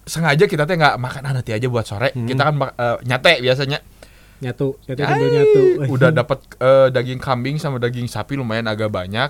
sengaja 0.02 0.40
kita 0.42 0.64
teh 0.64 0.72
nggak 0.74 0.96
makan 0.96 1.20
nanti 1.22 1.52
aja 1.52 1.68
buat 1.68 1.84
sore 1.84 2.10
Hmm. 2.10 2.24
kita 2.24 2.42
kan 2.42 2.54
eh, 2.56 2.96
nyate 3.04 3.32
biasanya 3.38 3.84
Nyatu, 4.38 4.78
nyatu 4.80 4.96
Ay, 4.96 5.04
sambil 5.04 5.28
nyatu. 5.28 5.60
udah 5.90 6.10
dapat 6.10 6.38
eh, 6.56 6.88
daging 6.88 7.18
kambing 7.18 7.56
sama 7.58 7.76
daging 7.76 8.06
sapi 8.06 8.32
lumayan 8.34 8.64
agak 8.64 8.88
banyak 8.88 9.28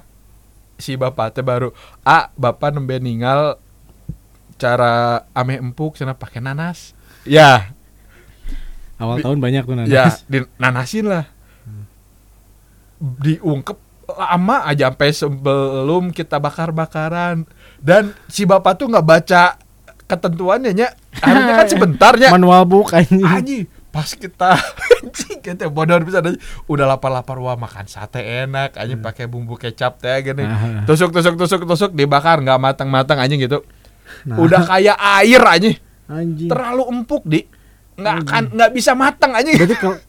si 0.76 0.94
bapak 0.94 1.32
teh 1.32 1.42
baru 1.42 1.74
ah 2.00 2.30
bapak 2.32 2.70
nembe 2.70 2.94
ninggal 2.96 3.58
cara 4.54 5.26
ame 5.32 5.56
empuk 5.56 5.94
sana 5.94 6.12
pakai 6.12 6.38
nanas 6.38 6.94
ya 7.24 7.74
Awal 8.96 9.18
tahun 9.20 9.38
banyak 9.38 9.62
tuh 9.62 9.74
nanas. 9.74 9.88
ya 9.88 10.06
di 10.26 10.38
nanasin 10.54 11.06
lah 11.06 11.24
diungkep 12.98 13.78
lama 14.08 14.64
aja 14.64 14.88
sampai 14.88 15.10
sebelum 15.12 16.10
kita 16.10 16.40
bakar 16.40 16.72
bakaran 16.72 17.44
dan 17.78 18.16
si 18.26 18.48
bapak 18.48 18.80
tuh 18.80 18.88
nggak 18.88 19.04
baca 19.04 19.60
ketentuannya 20.08 20.72
nya 20.72 20.88
harusnya 21.20 21.54
kan 21.60 21.66
sebentar 21.76 22.12
ya 22.16 22.32
Manual 22.32 22.64
book 22.64 22.96
anjing. 22.96 23.20
Anjing, 23.20 23.62
pas 23.92 24.08
kita 24.08 24.56
anjing 25.04 25.38
kita 25.44 25.68
bodor 25.68 26.00
bisa 26.08 26.24
aja 26.24 26.40
udah 26.64 26.88
lapar-lapar 26.88 27.36
wah 27.36 27.60
makan 27.60 27.84
sate 27.84 28.24
enak 28.24 28.80
anjing 28.80 29.04
pakai 29.04 29.28
bumbu 29.28 29.60
kecap 29.60 30.00
teh 30.00 30.24
gini. 30.24 30.48
Tusuk 30.88 31.12
tusuk 31.12 31.36
tusuk 31.36 31.68
tusuk 31.68 31.92
dibakar 31.92 32.40
nggak 32.40 32.56
matang-matang 32.56 33.20
anjing 33.20 33.44
gitu. 33.44 33.60
Nah, 34.24 34.40
Udah 34.40 34.64
kayak 34.64 34.96
air 34.96 35.42
anjing. 35.44 35.76
anjing. 36.08 36.48
Terlalu 36.48 36.82
empuk, 36.88 37.28
Di. 37.28 37.44
Nggak 38.00 38.14
akan 38.24 38.42
nggak 38.56 38.70
bisa 38.72 38.96
matang 38.96 39.36
anjing. 39.36 39.52
Berarti 39.60 39.76
kalau 39.76 40.00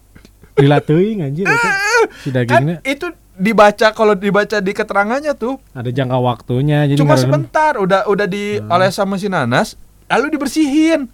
dilateuing 0.56 1.20
anjing 1.20 1.44
si 2.20 2.28
Kan 2.28 2.44
dagingnya. 2.46 2.76
itu 2.82 3.06
dibaca 3.34 3.86
kalau 3.90 4.12
dibaca 4.12 4.60
di 4.60 4.72
keterangannya 4.72 5.32
tuh 5.32 5.56
ada 5.72 5.88
jangka 5.88 6.18
waktunya 6.18 6.84
jadi 6.84 6.98
cuma 6.98 7.16
sebentar 7.16 7.76
udah 7.76 8.04
udah 8.04 8.26
dioles 8.26 8.92
sama 8.92 9.16
si 9.16 9.26
nanas 9.26 9.74
lalu 10.06 10.34
dibersihin. 10.34 11.08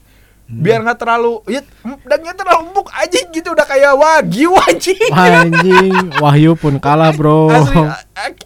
Biar 0.46 0.79
nggak 0.79 1.03
terlalu 1.03 1.42
ya 1.51 1.59
dan 2.07 2.22
nggak 2.22 2.38
terlalu 2.38 2.70
empuk 2.70 2.87
anjing 2.94 3.35
gitu 3.35 3.51
udah 3.51 3.66
kayak 3.66 3.99
wagyu 3.99 4.55
anjing 4.70 5.11
anjing. 5.11 5.90
Wahyu 6.22 6.55
pun 6.55 6.79
kalah 6.79 7.11
bro. 7.11 7.51
Asli, 7.51 7.83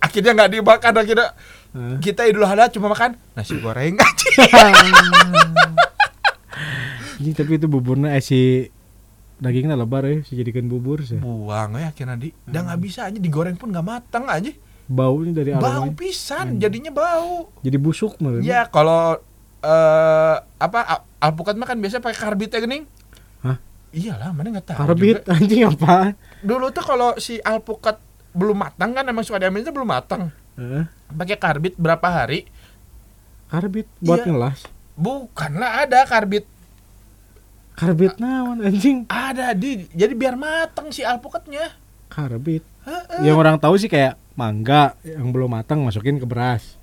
akhirnya 0.01 0.33
nggak 0.33 0.51
dimakan 0.57 0.93
akhirnya 0.97 1.29
Hah? 1.71 2.01
kita 2.01 2.25
idul 2.25 2.49
adha 2.49 2.73
cuma 2.73 2.89
makan 2.91 3.15
nasi 3.37 3.55
goreng 3.61 4.01
anjing 7.21 7.35
tapi 7.37 7.53
itu 7.61 7.67
buburnya 7.69 8.17
eh 8.17 8.23
si 8.25 8.67
dagingnya 9.41 9.73
lebar 9.75 10.05
ya 10.05 10.21
si 10.21 10.37
jadikan 10.37 10.69
bubur 10.69 11.01
sih. 11.01 11.17
Buang 11.17 11.75
ya 11.75 11.89
akhirnya 11.89 12.15
di 12.15 12.29
udah 12.45 12.61
nggak 12.63 12.81
bisa 12.81 13.09
aja 13.09 13.17
digoreng 13.17 13.57
pun 13.57 13.69
nggak 13.69 13.83
matang 13.83 14.29
aja 14.29 14.53
baunya 14.85 15.33
dari 15.33 15.51
bau 15.55 15.89
pisan 15.91 16.59
jadinya 16.59 16.91
bau. 16.91 17.49
Jadi 17.61 17.77
busuk 17.77 18.19
malah 18.19 18.39
ya 18.39 18.67
kalau 18.67 19.17
eh 19.61 20.37
apa 20.39 20.81
al- 20.83 21.05
alpukat 21.21 21.55
mah 21.55 21.65
kan 21.65 21.77
biasa 21.77 21.99
pakai 21.99 22.19
karbit 22.19 22.51
ya 22.51 22.61
gening? 22.61 22.85
Hah? 23.41 23.57
iyalah 23.91 24.31
mana 24.31 24.53
nggak 24.53 24.67
tahu 24.67 24.79
karbit 24.79 25.17
juga. 25.19 25.33
anjing 25.33 25.63
apa? 25.65 25.95
Dulu 26.41 26.67
tuh 26.71 26.85
kalau 26.85 27.17
si 27.17 27.39
alpukat 27.39 27.97
belum 28.31 28.61
matang 28.61 28.93
kan 28.93 29.03
emang 29.03 29.25
suka 29.25 29.39
diambilnya 29.39 29.71
belum 29.71 29.89
matang. 29.89 30.31
Eh, 30.55 30.85
pakai 31.09 31.37
karbit 31.37 31.75
berapa 31.75 32.05
hari? 32.05 32.45
Karbit? 33.47 33.89
Buat 33.99 34.23
Iya. 34.23 34.31
ngelas 34.31 34.61
bukanlah 34.95 35.89
ada 35.89 36.05
karbit 36.05 36.45
karbit 37.81 38.15
naon 38.21 38.61
anjing? 38.61 39.09
Ada 39.09 39.57
di 39.57 39.89
jadi 39.97 40.13
biar 40.13 40.37
matang 40.37 40.93
si 40.93 41.01
alpukatnya. 41.01 41.73
Karbit? 42.13 42.61
Heeh. 42.85 43.29
yang 43.29 43.37
orang 43.37 43.61
tahu 43.61 43.77
sih 43.77 43.89
kayak 43.89 44.17
mangga 44.37 44.97
yang 45.05 45.33
belum 45.33 45.53
matang 45.53 45.81
masukin 45.81 46.21
ke 46.21 46.29
beras. 46.29 46.77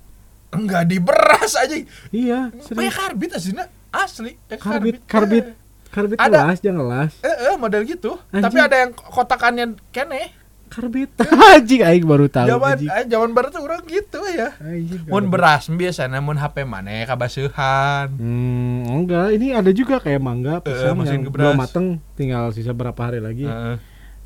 Enggak 0.50 0.88
di 0.90 0.98
beras 0.98 1.54
aja 1.54 1.74
iya 2.10 2.50
serius. 2.66 2.94
Karbit 2.94 3.30
aslinya 3.36 3.66
asli 3.94 4.34
pakai 4.48 4.58
karbit 4.58 4.96
karbit. 5.06 5.44
Eh, 5.44 5.54
karbit 5.92 6.18
Ada. 6.18 6.54
jangan 6.58 6.76
ngelas. 6.82 7.12
Eh, 7.22 7.36
eh, 7.52 7.54
model 7.58 7.82
gitu. 7.86 8.18
Anjing. 8.30 8.44
tapi 8.46 8.58
ada 8.58 8.76
yang 8.86 8.90
kotakannya 8.94 9.66
kene 9.94 10.37
karbit. 10.68 11.10
Anjing 11.50 11.80
aing 11.80 12.04
baru 12.04 12.26
tahu 12.26 12.46
zaman 12.46 12.76
anjing. 12.76 12.88
eh, 12.88 13.04
zaman 13.04 13.30
baru 13.32 13.48
tuh 13.48 13.60
orang 13.60 13.82
gitu 13.82 14.20
ya. 14.28 14.52
Mun 15.06 15.26
beras 15.26 15.66
biasanya 15.66 16.20
mun 16.20 16.36
HP 16.36 16.62
mana 16.62 17.02
kabasuhan. 17.02 18.12
Hmm, 18.12 18.84
enggak, 18.86 19.32
ini 19.32 19.50
ada 19.50 19.68
juga 19.70 19.98
kayak 19.98 20.18
mangga 20.18 20.60
pisang 20.60 20.94
masukin 20.94 21.24
yang 21.24 21.32
belum 21.32 21.54
mateng, 21.54 21.86
tinggal 22.14 22.48
sisa 22.50 22.70
berapa 22.70 22.96
hari 22.96 23.18
lagi 23.18 23.44
Heeh. 23.44 23.76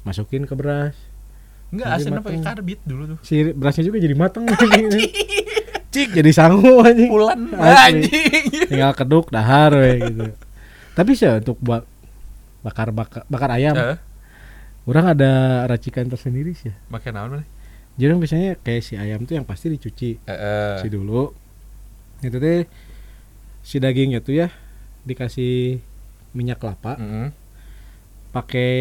masukin 0.02 0.42
ke 0.42 0.52
beras. 0.52 0.98
enggak 1.68 1.88
Jadi 1.88 1.96
aslinya 2.05 2.20
pakai 2.20 2.40
karbit 2.42 2.81
dulu 2.83 3.02
tuh. 3.09 3.18
Si 3.22 3.48
berasnya 3.48 3.83
juga 3.83 3.96
jadi 3.96 4.12
mateng. 4.12 4.44
Cik 5.92 6.09
jadi 6.14 6.31
sangu 6.31 6.81
anjing. 6.81 7.09
pulan 7.09 7.52
anjing. 7.52 8.66
Tinggal 8.66 8.92
keduk 8.92 9.28
dahar 9.28 9.72
we 9.72 10.00
gitu. 10.02 10.24
Tapi 10.92 11.11
sih 11.12 11.28
untuk 11.31 11.57
buat 11.59 11.85
bakar 12.61 12.92
bakar, 12.92 13.24
bakar 13.26 13.50
ayam, 13.52 13.72
Eh, 13.74 13.96
orang 14.85 15.05
ada 15.09 15.31
racikan 15.64 16.07
tersendiri 16.07 16.53
sih. 16.53 16.75
pakai 16.88 17.11
naon 17.11 17.31
mana 17.33 17.45
Jadi 17.92 18.09
biasanya 18.14 18.51
kayak 18.57 18.83
si 18.83 18.95
ayam 18.95 19.23
tuh 19.23 19.37
yang 19.37 19.45
pasti 19.45 19.68
dicuci 19.68 20.16
Heeh. 20.23 20.81
si 20.81 20.88
dulu. 20.88 21.29
Itu 22.18 22.38
teh 22.38 22.64
si 23.61 23.77
dagingnya 23.77 24.18
tuh 24.18 24.38
ya 24.38 24.49
dikasih 25.03 25.79
minyak 26.33 26.57
kelapa. 26.57 26.97
Heeh. 26.97 27.29
pakai 28.31 28.73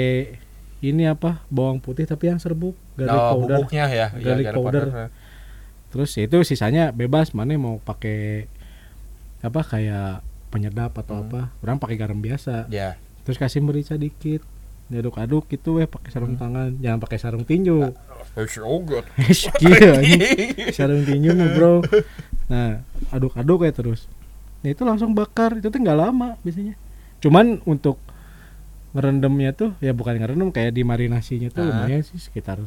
ini 0.80 1.04
apa 1.06 1.44
bawang 1.48 1.78
putih 1.78 2.06
tapi 2.06 2.32
yang 2.32 2.40
serbuk 2.40 2.74
garlic 2.96 3.12
Oh, 3.14 3.30
powder 3.38 3.58
bubuknya 3.60 3.86
ya, 3.86 4.08
Iya, 4.10 4.24
Garlic 4.24 4.48
powder. 4.50 4.86
terus 5.92 6.16
ya 6.16 6.24
itu 6.24 6.40
sisanya 6.42 6.90
bebas 6.90 7.36
mana 7.36 7.52
mau 7.56 7.76
pakai 7.78 8.48
apa 9.42 9.60
kayak 9.62 10.24
penyedap 10.48 10.96
atau 10.96 11.20
Hmm. 11.20 11.28
apa 11.28 11.42
orang 11.60 11.78
pakai 11.78 12.00
garam 12.00 12.16
biasa 12.18 12.72
Ya. 12.72 12.96
terus 13.22 13.36
kasih 13.36 13.60
merica 13.60 13.94
dikit 13.96 14.40
diaduk-aduk 14.92 15.48
gitu 15.48 15.80
weh 15.80 15.88
pakai 15.88 16.10
sarung 16.10 16.36
Hmm. 16.36 16.42
tangan 16.42 16.70
jangan 16.78 17.00
pakai 17.00 17.18
sarung 17.18 17.42
tinju 17.42 17.80
Oh 18.60 18.80
god. 18.82 19.08
gitu 19.58 19.88
anjing. 19.90 20.70
sarung 20.70 21.02
tinju 21.02 21.32
mah 21.32 21.50
bro 21.52 21.74
nah 22.46 22.84
aduk-aduk 23.10 23.64
ya 23.64 23.72
terus 23.72 24.06
nah 24.60 24.70
itu 24.70 24.84
langsung 24.84 25.12
bakar 25.12 25.56
itu 25.56 25.68
tuh 25.68 25.80
nggak 25.80 25.98
lama 25.98 26.36
biasanya 26.42 26.76
cuman 27.18 27.64
untuk 27.64 27.98
ngerendamnya 28.92 29.52
tuh 29.52 29.72
ya 29.80 29.90
bukan 29.90 30.20
ngerendam 30.20 30.52
kayak 30.52 30.76
dimarinasinya 30.76 31.48
tuh 31.48 31.64
Ah. 31.64 31.68
lumayan 31.82 32.04
sih 32.04 32.20
sekitar 32.20 32.60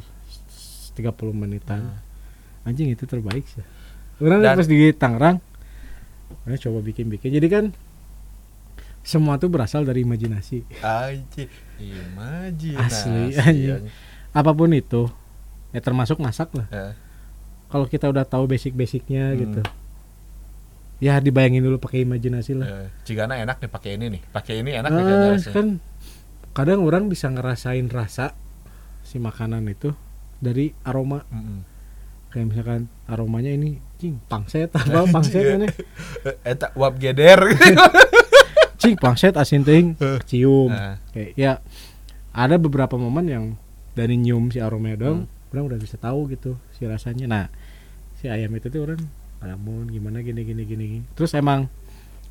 30 0.93 1.05
menitan 1.31 1.93
Ah. 1.93 2.01
anjing 2.65 2.89
itu 2.89 3.05
terbaik 3.05 3.45
sih 3.45 3.61
orang 4.17 4.41
pas 4.41 4.65
di 4.65 4.89
Tangerang 4.91 5.37
orang 6.41 6.57
coba 6.57 6.79
bikin-bikin 6.81 7.29
jadi 7.29 7.47
kan 7.47 7.65
semua 9.05 9.37
tuh 9.37 9.47
berasal 9.47 9.81
dari 9.81 10.01
imajinasi 10.01 10.65
Anjing. 10.81 11.49
Imajinasi. 11.77 12.81
Asli, 12.81 13.37
anjing. 13.37 13.85
apa 14.31 14.51
pun 14.51 14.67
itu 14.69 15.05
ya 15.69 15.79
termasuk 15.79 16.17
masak 16.17 16.49
lah 16.51 16.65
Eh, 16.67 16.93
kalau 17.67 17.85
kita 17.85 18.07
udah 18.07 18.23
tahu 18.23 18.47
basic-basicnya 18.47 19.29
Hmm. 19.29 19.39
gitu 19.39 19.61
ya 20.97 21.19
dibayangin 21.19 21.59
dulu 21.61 21.77
pakai 21.77 22.01
imajinasi 22.01 22.55
lah 22.55 22.65
eh, 22.65 22.87
Cigana 23.03 23.35
enak 23.37 23.59
nih 23.59 23.69
pakai 23.69 23.89
ini 23.93 24.05
nih. 24.09 24.21
Pakai 24.25 24.53
ini 24.57 24.71
enak 24.73 24.87
Ah, 24.87 24.95
nih 24.95 25.03
rasanya. 25.03 25.51
kan 25.51 25.67
kadang 26.51 26.81
orang 26.81 27.05
bisa 27.05 27.27
ngerasain 27.27 27.85
rasa 27.87 28.31
si 29.01 29.19
makanan 29.19 29.67
itu 29.67 29.91
dari 30.37 30.71
aroma 30.81 31.27
Mm-mm. 31.27 31.59
kayak 32.29 32.45
misalkan 32.47 32.81
aromanya 33.05 33.51
ini 33.51 33.75
cing 33.95 34.23
pangset 34.25 34.71
apa 34.73 35.03
pangset 35.05 35.35
Iya. 35.37 35.53
ini 35.57 35.67
Eh, 36.23 36.35
Eta 36.47 36.71
uap 36.73 36.95
geder. 36.95 37.43
cing 38.85 38.97
pangset 39.01 39.33
asin 39.33 39.65
ting 39.65 39.97
cium. 40.29 40.69
Nah, 40.69 41.01
kayak 41.11 41.33
ya 41.33 41.59
ada 42.31 42.55
beberapa 42.61 42.95
momen 42.95 43.25
yang 43.25 43.45
dari 43.97 44.13
nyium 44.19 44.51
si 44.51 44.61
aromanya 44.61 45.09
dong 45.09 45.25
orang 45.55 45.71
udah 45.71 45.79
bisa 45.79 45.95
tahu 45.95 46.27
gitu 46.29 46.59
si 46.75 46.85
rasanya. 46.85 47.25
Nah 47.25 47.45
si 48.19 48.29
ayam 48.29 48.53
itu 48.53 48.69
tuh 48.69 48.85
orang 48.85 49.01
namun 49.45 49.89
gimana 49.93 50.25
gini 50.25 50.41
gini 50.41 50.63
gini 50.65 50.87
terus 51.13 51.37
emang 51.37 51.69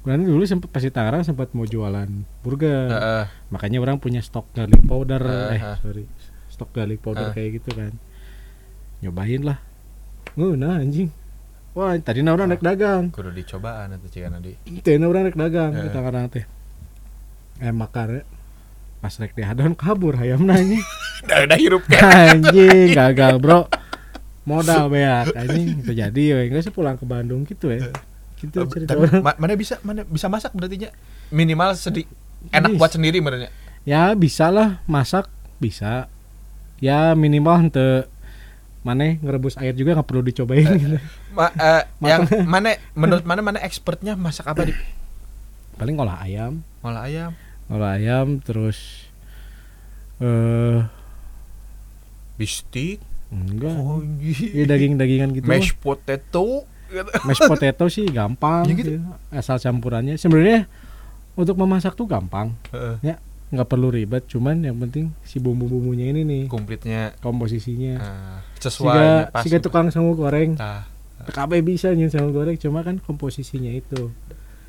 orang 0.03 0.27
dulu 0.27 0.43
sempat 0.45 0.67
pasti 0.75 0.91
Tangerang 0.91 1.23
sempat 1.25 1.51
mau 1.57 1.65
jualan 1.65 2.11
burger. 2.45 2.91
Heeh. 2.91 3.25
makanya 3.49 3.79
orang 3.81 3.97
punya 3.99 4.21
stok 4.21 4.51
garlic 4.53 4.83
powder. 4.85 5.23
Ah, 5.23 5.55
eh 5.55 5.61
ah. 5.63 5.77
sorry 5.81 6.05
stok 6.53 6.71
garlic 6.71 7.01
powder 7.01 7.31
Ah. 7.31 7.35
kayak 7.35 7.63
gitu 7.63 7.75
kan. 7.75 7.97
Nyobain 9.01 9.43
lah. 9.43 9.59
Nah 10.37 10.79
anjing 10.79 11.09
wah 11.75 11.93
tadi 11.97 12.21
na 12.21 12.31
orang 12.31 12.49
naik 12.49 12.61
dagang. 12.61 13.11
kudu 13.11 13.31
dicobaan 13.31 13.93
atau 13.93 14.07
cikan 14.07 14.35
tadi. 14.35 14.55
tadi 14.77 14.97
na 14.97 15.07
orang 15.07 15.27
naik 15.27 15.37
dagang 15.37 15.71
Eh. 15.73 15.81
di 15.81 15.89
Tangerang 15.91 16.27
teh. 16.29 16.45
Eh 17.59 17.71
makar 17.71 18.09
ya. 18.11 18.23
pas 18.97 19.13
rek 19.13 19.33
dihadon 19.33 19.75
kabur 19.75 20.17
ayam 20.17 20.43
nanya 20.43 20.81
Udah 21.25 21.45
udah 21.45 21.59
hirup 21.59 21.85
kan. 21.85 22.41
anjing 22.41 22.89
gagal 22.97 23.37
bro. 23.37 23.69
Modal 24.45 24.89
beak. 24.89 25.33
Anjing 25.35 25.81
itu 25.81 25.93
jadi 25.93 26.23
ya 26.25 26.37
enggak 26.43 26.63
sih 26.63 26.71
pulang 26.71 26.95
ke 26.95 27.05
Bandung 27.05 27.43
gitu 27.43 27.69
ya 27.69 27.91
gitu 28.35 28.61
cerita 28.67 28.93
orang. 28.95 29.21
ma- 29.21 29.39
mana 29.39 29.55
bisa 29.55 29.81
mana 29.81 30.05
bisa 30.05 30.27
masak 30.27 30.53
berarti 30.53 30.77
nya 30.79 30.91
minimal 31.31 31.73
sedih 31.73 32.05
enak 32.51 32.77
buat 32.77 32.93
sendiri 32.93 33.17
menurutnya. 33.19 33.49
ya 33.83 34.13
bisa 34.13 34.49
lah 34.49 34.85
masak 34.85 35.29
bisa. 35.57 36.13
Ya 36.77 37.13
minimal 37.13 37.61
ente 37.63 38.05
mana 38.85 39.17
ngerebus 39.17 39.57
air 39.57 39.73
juga 39.73 39.97
nggak 39.97 40.07
perlu 40.07 40.21
dicobain 40.21 40.69
gitu. 40.77 41.01
Ma, 41.33 41.49
eh, 41.51 41.83
yang 42.13 42.29
mana 42.45 42.77
menurut 42.93 43.25
mana 43.25 43.41
mana 43.41 43.59
expertnya 43.65 44.13
masak 44.15 44.45
apa 44.45 44.69
di 44.69 44.75
paling 45.75 45.97
olah 45.97 46.21
ayam. 46.21 46.61
Malah 46.85 47.03
ayam. 47.09 47.31
Olah 47.73 47.97
ayam 47.97 48.39
terus 48.45 49.09
eh 50.21 50.85
bistik 52.37 53.01
enggak. 53.33 53.75
Oh 53.75 54.05
ya 54.21 54.65
daging 54.69 55.01
dagingan 55.01 55.33
gitu 55.33 55.49
mashed 55.49 55.81
potato. 55.81 56.69
Mashed 57.25 57.49
potato 57.51 57.89
sih 57.91 58.07
gampang 58.07 58.69
Ya 58.69 58.75
gitu. 58.77 58.93
asal 59.33 59.57
campurannya. 59.59 60.21
Sebenarnya 60.21 60.69
untuk 61.35 61.57
memasak 61.59 61.97
tuh 61.99 62.07
gampang. 62.07 62.55
Heeh. 62.71 63.17
Nggak 63.55 63.67
perlu 63.67 63.89
ribet 63.89 64.27
cuman 64.27 64.61
yang 64.61 64.77
penting 64.77 65.15
si 65.23 65.39
bumbu 65.39 65.65
bumbunya 65.65 66.11
ini 66.11 66.23
nih 66.23 66.43
komplitnya 66.47 67.15
komposisinya. 67.19 67.95
Siga 67.99 68.61
sesuai 68.61 69.07
pas 69.31 69.43
siga 69.43 69.59
tukang 69.59 69.89
sangu 69.89 70.13
goreng 70.13 70.55
tah. 70.55 70.85
KB 71.25 71.63
bisa 71.63 71.89
nyin 71.91 72.09
sangu 72.09 72.31
goreng 72.31 72.59
cuma 72.59 72.83
kan 72.83 72.99
komposisinya 72.99 73.71
itu. 73.71 74.11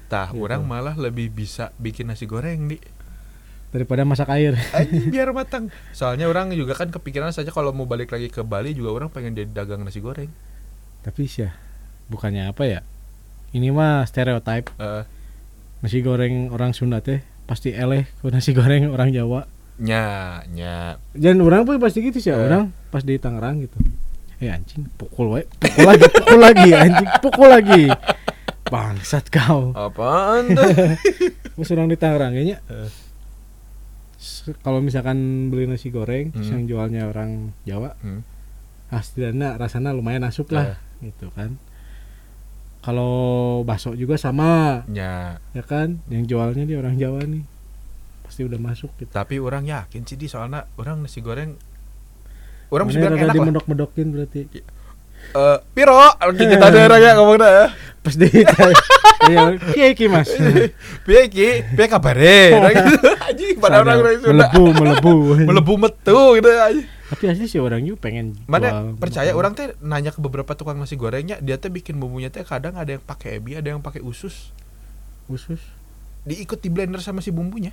Tah 0.06 0.30
Gitu. 0.30 0.40
orang 0.40 0.62
malah 0.64 0.94
lebih 0.94 1.28
bisa 1.28 1.74
bikin 1.76 2.08
nasi 2.08 2.24
goreng 2.24 2.70
di. 2.70 2.78
Daripada 3.74 4.08
masak 4.08 4.32
air. 4.32 4.56
Biar 5.12 5.36
matang. 5.36 5.68
Soalnya 5.92 6.32
orang 6.32 6.54
juga 6.54 6.80
kan 6.80 6.88
kepikiran 6.88 7.36
saja 7.36 7.52
kalau 7.52 7.76
mau 7.76 7.84
balik 7.84 8.16
lagi 8.16 8.32
ke 8.32 8.40
Bali 8.40 8.72
juga 8.72 8.96
orang 8.96 9.12
pengen 9.12 9.36
jadi 9.36 9.52
dagang 9.52 9.84
nasi 9.84 10.00
goreng. 10.00 10.32
Tapi 11.04 11.28
sih 11.28 11.44
ya 11.44 11.52
bukannya 12.08 12.48
apa 12.48 12.64
ya? 12.64 12.80
Ini 13.52 13.76
mah 13.76 14.08
stereotip 14.08 14.72
Eh, 14.78 15.04
nasi 15.82 16.00
goreng 16.00 16.48
orang 16.50 16.72
Sunda 16.72 17.04
teh 17.04 17.20
pasti 17.46 17.70
eleh 17.70 18.10
ke 18.12 18.28
nasi 18.28 18.52
goreng 18.52 18.90
orang 18.90 19.10
Jawa 19.10 19.46
nya 19.78 20.06
nya 20.48 20.98
dan 21.12 21.38
orang 21.40 21.62
pun 21.62 21.78
pasti 21.78 22.02
gitu 22.02 22.18
sih 22.18 22.30
ya 22.30 22.36
Eh. 22.36 22.44
orang 22.44 22.64
pas 22.90 23.02
di 23.02 23.16
Tangerang 23.16 23.62
gitu 23.62 23.78
eh 24.38 24.50
anjing 24.50 24.88
pukul 24.92 25.32
wae 25.32 25.44
pukul 25.54 25.86
lagi 25.86 26.06
pukul 26.10 26.40
lagi 26.40 26.70
anjing 26.72 27.10
pukul 27.20 27.48
lagi 27.48 27.84
bangsat 28.66 29.30
kau 29.30 29.72
apaan 29.72 30.52
tuh 30.52 30.72
Terus 31.56 31.72
orang 31.72 31.88
di 31.88 31.96
Tangerang 31.96 32.32
kayaknya 32.32 32.58
Eh. 32.66 32.90
kalau 34.60 34.80
misalkan 34.80 35.18
beli 35.48 35.66
nasi 35.66 35.90
goreng 35.90 36.32
Hmm. 36.32 36.42
yang 36.42 36.64
jualnya 36.66 37.02
orang 37.06 37.54
Jawa 37.62 37.94
Hmm. 37.98 38.22
ah 38.88 39.00
setidaknya 39.00 39.56
rasanya 39.56 39.92
lumayan 39.92 40.24
asup 40.24 40.50
lah 40.50 40.78
gitu 41.00 41.30
kan 41.32 41.58
kalau 42.86 43.66
bakso 43.66 43.98
juga 43.98 44.14
sama. 44.22 44.86
Nya 44.86 45.42
ya 45.58 45.64
kan? 45.66 45.98
Yang 46.06 46.38
jualnya 46.38 46.70
dia 46.70 46.78
orang 46.78 47.02
Jawa 47.02 47.26
nih. 47.26 47.42
Pasti 48.22 48.46
udah 48.46 48.62
masuk 48.62 48.94
gitu. 49.02 49.10
Tapi 49.10 49.42
orang 49.42 49.66
yakin 49.66 50.06
sih 50.06 50.14
di 50.14 50.30
soalnya 50.30 50.70
orang 50.78 51.02
nasi 51.02 51.26
goreng 51.26 51.58
orang 52.70 52.86
Mana 52.90 52.98
bilang 52.98 53.14
enak 53.18 53.26
lah. 53.26 53.36
dimedok-medokin 53.42 54.08
berarti. 54.14 54.42
Eh, 55.34 55.58
piro? 55.74 55.98
Kita 56.38 56.66
ada 56.70 56.98
ya 57.02 57.18
ngomong 57.18 57.38
dah. 57.42 57.74
Pas 58.06 58.14
di 58.14 58.30
ya 59.34 59.58
kiai 59.74 59.98
ki 59.98 60.06
mas. 60.06 60.30
Piye 61.02 61.26
ki 61.26 61.66
piye 61.74 61.86
kabare. 61.90 62.54
Orang 62.62 62.74
gitu. 62.78 63.10
anjing 63.18 63.58
pada 63.58 63.82
orang 63.82 63.98
orang 63.98 64.14
Sunda 64.22 64.46
melebu 64.54 64.64
melebu. 64.78 65.14
Melebu 65.50 65.74
metu 65.82 66.20
gitu 66.38 66.50
anjing. 66.54 66.86
Tapi 67.16 67.32
asli 67.32 67.48
sih 67.48 67.64
orang 67.64 67.82
juga 67.88 68.12
pengen 68.12 68.36
mana 68.46 68.92
percaya 69.00 69.32
makanan. 69.32 69.40
orang 69.40 69.54
teh 69.56 69.68
nanya 69.80 70.12
ke 70.12 70.20
beberapa 70.20 70.52
tukang 70.54 70.76
nasi 70.76 71.00
gorengnya 71.00 71.40
dia 71.40 71.56
teh 71.56 71.72
bikin 71.72 71.96
bumbunya 71.96 72.28
teh 72.28 72.44
kadang 72.44 72.76
ada 72.76 73.00
yang 73.00 73.04
pakai 73.04 73.40
ebi 73.40 73.56
ada 73.56 73.72
yang 73.72 73.80
pakai 73.80 74.04
usus. 74.04 74.52
Khusus 75.26 75.64
diikut 76.26 76.60
di 76.60 76.70
blender 76.74 77.00
sama 77.00 77.24
si 77.24 77.32
bumbunya. 77.32 77.72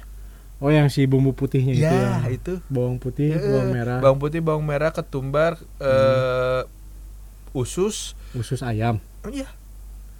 Oh 0.62 0.70
yang 0.70 0.86
si 0.86 1.10
bumbu 1.10 1.34
putihnya 1.34 1.74
itu 1.74 1.82
ya 1.90 2.22
itu. 2.30 2.54
Bawang 2.70 3.02
putih 3.02 3.34
Eh, 3.34 3.42
bawang 3.42 3.70
merah. 3.74 3.98
Bawang 3.98 4.18
putih 4.22 4.40
bawang 4.44 4.62
merah 4.62 4.94
ketumbar 4.94 5.58
eh 5.82 6.62
usus. 7.52 8.14
Usus 8.32 8.62
ayam. 8.62 9.02
Oh, 9.26 9.32
iya 9.32 9.50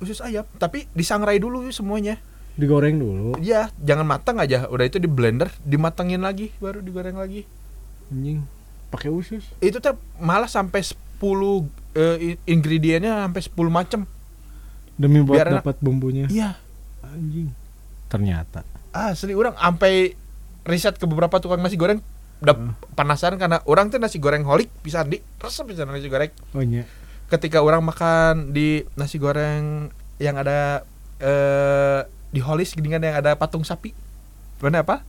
usus 0.03 0.19
ayam. 0.19 0.43
Tapi 0.59 0.91
disangrai 0.99 1.39
dulu 1.39 1.71
semuanya. 1.71 2.19
Digoreng 2.59 2.99
dulu. 2.99 3.39
Iya, 3.41 3.71
jangan 3.81 4.05
matang 4.05 4.37
aja. 4.43 4.69
Udah 4.69 4.85
itu 4.85 5.01
di 5.01 5.09
blender, 5.09 5.49
dimatangin 5.65 6.21
lagi, 6.21 6.53
baru 6.61 6.83
digoreng 6.85 7.17
lagi. 7.17 7.47
anjing 8.13 8.45
pakai 8.93 9.09
usus 9.09 9.43
Itu 9.59 9.81
teh 9.81 9.91
malah 10.19 10.47
sampai 10.47 10.85
10 10.85 11.65
eh, 11.93 12.17
i- 12.21 12.41
ingredientnya 12.47 13.25
sampai 13.25 13.41
10 13.41 13.67
macam. 13.69 14.01
demi 14.93 15.19
buat 15.19 15.35
Biar 15.35 15.49
dapat 15.59 15.81
bumbunya 15.81 16.29
Iya, 16.29 16.61
anjing 17.03 17.49
ternyata 18.07 18.61
asli 18.93 19.33
orang 19.33 19.57
sampai 19.57 20.13
riset 20.63 20.95
ke 20.95 21.09
beberapa 21.09 21.41
tukang 21.41 21.59
nasi 21.59 21.75
goreng 21.75 22.05
udah 22.39 22.53
Hmm. 22.53 22.75
penasaran 22.93 23.41
karena 23.41 23.65
orang 23.65 23.89
tuh 23.89 23.97
nasi 23.97 24.19
goreng 24.19 24.43
holik 24.43 24.69
bisa 24.79 25.01
di 25.01 25.17
resep 25.39 25.65
bisa 25.65 25.83
nasi 25.83 26.07
goreng. 26.07 26.29
oh 26.53 26.61
iya 26.61 26.85
Ketika 27.25 27.59
orang 27.59 27.81
makan 27.81 28.53
di 28.53 28.85
nasi 28.93 29.17
goreng 29.17 29.89
yang 30.19 30.37
ada 30.37 30.85
eh 31.19 32.01
di 32.29 32.39
holis 32.39 32.73
gini 32.73 32.89
kan 32.89 33.01
yang 33.01 33.17
ada 33.17 33.33
patung 33.33 33.63
sapi. 33.63 33.97
Mana 34.59 34.81
apa? 34.81 35.01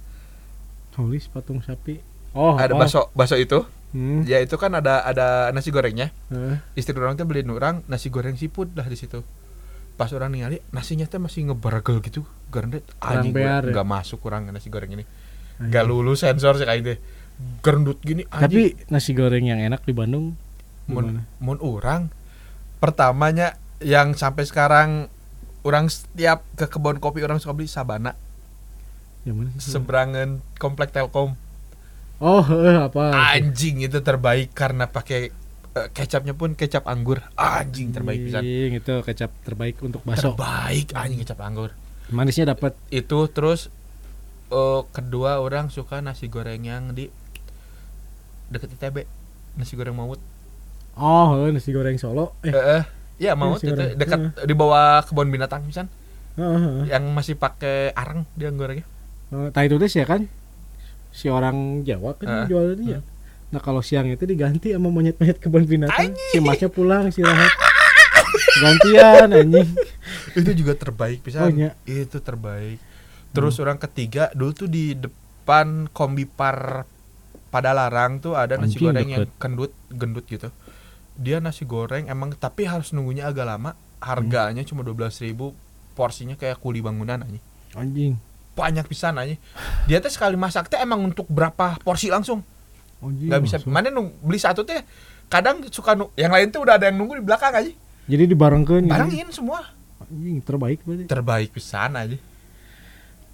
Holis 0.93 1.28
patung 1.28 1.60
sapi 1.60 2.00
oh 2.34 2.58
ada 2.58 2.74
oh. 2.74 2.80
bakso 2.82 3.10
bakso 3.13 3.38
itu. 3.38 3.65
hmm. 3.93 4.26
Ya 4.26 4.41
itu 4.41 4.58
kan 4.58 4.74
ada 4.74 5.06
ada 5.06 5.54
nasi 5.54 5.69
gorengnya. 5.69 6.10
eh. 6.34 6.58
istri 6.74 6.98
orang 6.98 7.13
tuh 7.15 7.30
beliin 7.30 7.50
orang 7.54 7.86
nasi 7.86 8.10
goreng 8.10 8.34
siput 8.36 8.69
dah 8.74 8.86
di 8.86 8.98
situ 8.98 9.22
pas 9.93 10.10
orang 10.10 10.34
ningali 10.34 10.58
nasinya 10.74 11.06
tuh 11.06 11.22
masih 11.22 11.54
ngebargel 11.54 12.02
gitu 12.02 12.26
garnet 12.50 12.82
anjing 12.98 13.30
bear 13.30 13.62
ya? 13.62 13.86
masuk 13.86 14.26
kurang 14.26 14.50
nasi 14.50 14.74
goreng 14.74 14.89
ini 14.89 15.06
Anjing. 15.06 15.69
nggak 15.69 15.86
lulus 15.86 16.26
sensor 16.26 16.58
sih 16.58 16.65
kayak 16.65 16.82
deh 16.82 16.98
gerendut 17.62 18.02
gini 18.02 18.26
anjing 18.34 18.74
tapi 18.74 18.89
nasi 18.89 19.13
goreng 19.13 19.46
yang 19.46 19.62
enak 19.62 19.86
di 19.86 19.93
Bandung 19.93 20.34
mun, 20.89 21.22
mun 21.38 21.60
orang 21.62 22.10
pertamanya 22.82 23.56
yang 23.86 24.17
sampai 24.17 24.50
sekarang 24.50 25.13
orang 25.62 25.88
setiap 25.93 26.41
ke 26.58 26.65
kebun 26.65 26.98
kopi 26.98 27.22
orang 27.22 27.38
suka 27.38 27.54
beli 27.54 27.69
sabana 27.69 28.17
yang 29.24 29.39
mana 29.39 29.54
sih? 29.62 29.78
seberangan 29.78 30.41
komplek 30.58 30.89
telkom 30.89 31.38
oh 32.23 32.45
eh, 32.63 32.79
apa? 32.79 33.36
Anjing 33.36 33.83
itu 33.83 33.99
terbaik 33.99 34.55
karena 34.55 34.88
pakai 34.88 35.27
eh, 35.75 35.88
kecapnya 35.91 36.31
pun 36.31 36.55
kecap 36.55 36.88
anggur. 36.88 37.19
Anjing 37.36 37.91
terbaik 37.91 38.23
pisan. 38.23 38.41
Anjing, 38.47 38.71
itu 38.79 38.93
kecap 39.03 39.31
terbaik 39.43 39.75
untuk 39.83 39.99
bakso. 40.07 40.31
Terbaik 40.31 40.95
anjing 40.95 41.19
kecap 41.19 41.39
anggur. 41.43 41.75
Manisnya 42.07 42.55
dapat 42.55 42.79
itu 42.88 43.27
terus 43.27 43.67
eh, 44.47 44.81
kedua 44.95 45.43
orang 45.43 45.67
suka 45.67 45.99
nasi 45.99 46.31
goreng 46.31 46.63
yang 46.63 46.95
di 46.95 47.12
deket 48.47 48.79
ITB 48.79 49.03
nasi 49.59 49.75
goreng 49.75 49.99
maut. 49.99 50.23
Oh 50.95 51.43
eh, 51.43 51.51
nasi 51.51 51.75
goreng 51.75 51.99
Solo. 51.99 52.39
Eh 52.39 52.55
eh 52.55 52.63
eh, 52.79 52.83
ya 53.19 53.36
maut 53.36 53.59
nasi 53.59 53.67
itu 53.67 53.75
goreng. 53.75 53.99
dekat 53.99 54.19
di 54.47 54.53
bawah 54.55 55.03
kebun 55.03 55.27
binatang 55.27 55.67
misalnya 55.67 55.91
oh, 56.38 56.43
oh, 56.43 56.57
oh. 56.57 56.83
yang 56.89 57.03
masih 57.13 57.38
pakai 57.38 57.93
arang 57.93 58.25
dia 58.33 58.49
gorengnya 58.49 58.86
itu 59.33 59.75
teh 59.81 59.89
sih 59.89 60.01
ya 60.01 60.07
kan 60.07 60.29
si 61.13 61.30
orang 61.30 61.86
Jawa 61.86 62.17
kan 62.17 62.28
Ah, 62.28 62.45
jual 62.49 62.73
dia. 62.76 62.99
Nah 63.54 63.62
kalau 63.62 63.86
siang 63.86 64.10
itu 64.10 64.26
diganti 64.26 64.73
sama 64.73 64.89
monyet-monyet 64.89 65.38
kebun 65.38 65.63
binatang. 65.63 66.17
Si 66.34 66.41
masnya 66.41 66.73
pulang 66.73 67.13
si 67.13 67.21
rahat 67.21 67.54
gantian 68.60 69.30
anjing. 69.30 69.69
Itu 70.39 70.49
juga 70.58 70.73
terbaik 70.73 71.21
Oh, 71.21 71.26
bisa 71.30 71.45
iya. 71.54 71.78
itu 71.86 72.17
terbaik. 72.17 72.82
Terus 73.30 73.62
orang 73.62 73.78
ketiga 73.78 74.34
dulu 74.34 74.65
tuh 74.65 74.65
di 74.65 74.97
depan 74.97 75.86
kombi 75.93 76.26
par 76.26 76.89
pada 77.54 77.69
larang 77.69 78.17
tuh 78.17 78.34
ada 78.34 78.58
nasi 78.58 78.82
Anjing, 78.82 78.86
goreng 78.89 79.10
yang 79.13 79.26
kendut 79.38 79.69
gendut 79.93 80.26
gitu. 80.26 80.49
Dia 81.13 81.38
nasi 81.38 81.69
goreng 81.69 82.10
emang 82.10 82.34
tapi 82.34 82.65
harus 82.65 82.89
nunggunya 82.89 83.30
agak 83.30 83.45
lama. 83.45 83.78
Harganya 84.02 84.65
cuma 84.65 84.82
12.000 84.82 85.30
ribu 85.30 85.54
porsinya 85.93 86.34
kayak 86.34 86.58
kuli 86.60 86.82
bangunan 86.82 87.21
aja 87.21 87.39
anjing 87.78 88.17
banyak 88.54 88.86
pisan 88.86 89.18
aja. 89.18 89.36
Dia 89.89 89.98
teh 90.00 90.13
sekali 90.13 90.38
masak 90.38 90.70
teh 90.70 90.78
emang 90.78 91.02
untuk 91.02 91.26
berapa 91.30 91.78
porsi 91.82 92.13
langsung. 92.13 92.46
Nggak 93.04 93.42
bisa 93.44 93.56
mana 93.68 93.92
nung 93.92 94.16
beli 94.24 94.39
satu 94.39 94.63
teh 94.63 94.80
kadang 95.28 95.66
suka 95.74 95.98
nu, 95.98 96.13
yang 96.13 96.30
lain 96.30 96.54
tuh 96.54 96.63
udah 96.63 96.78
ada 96.78 96.88
yang 96.88 96.98
nunggu 97.02 97.20
di 97.20 97.26
belakang 97.26 97.52
aja. 97.52 97.74
Jadi 98.06 98.24
dibarengkeun 98.30 98.86
gitu. 98.88 98.94
Barengin 98.94 99.30
semua. 99.34 99.74
Anjing 100.04 100.39
terbaik 100.44 100.80
berarti. 100.86 101.04
Terbaik 101.10 101.50
pisan 101.56 101.98
aja. 101.98 102.18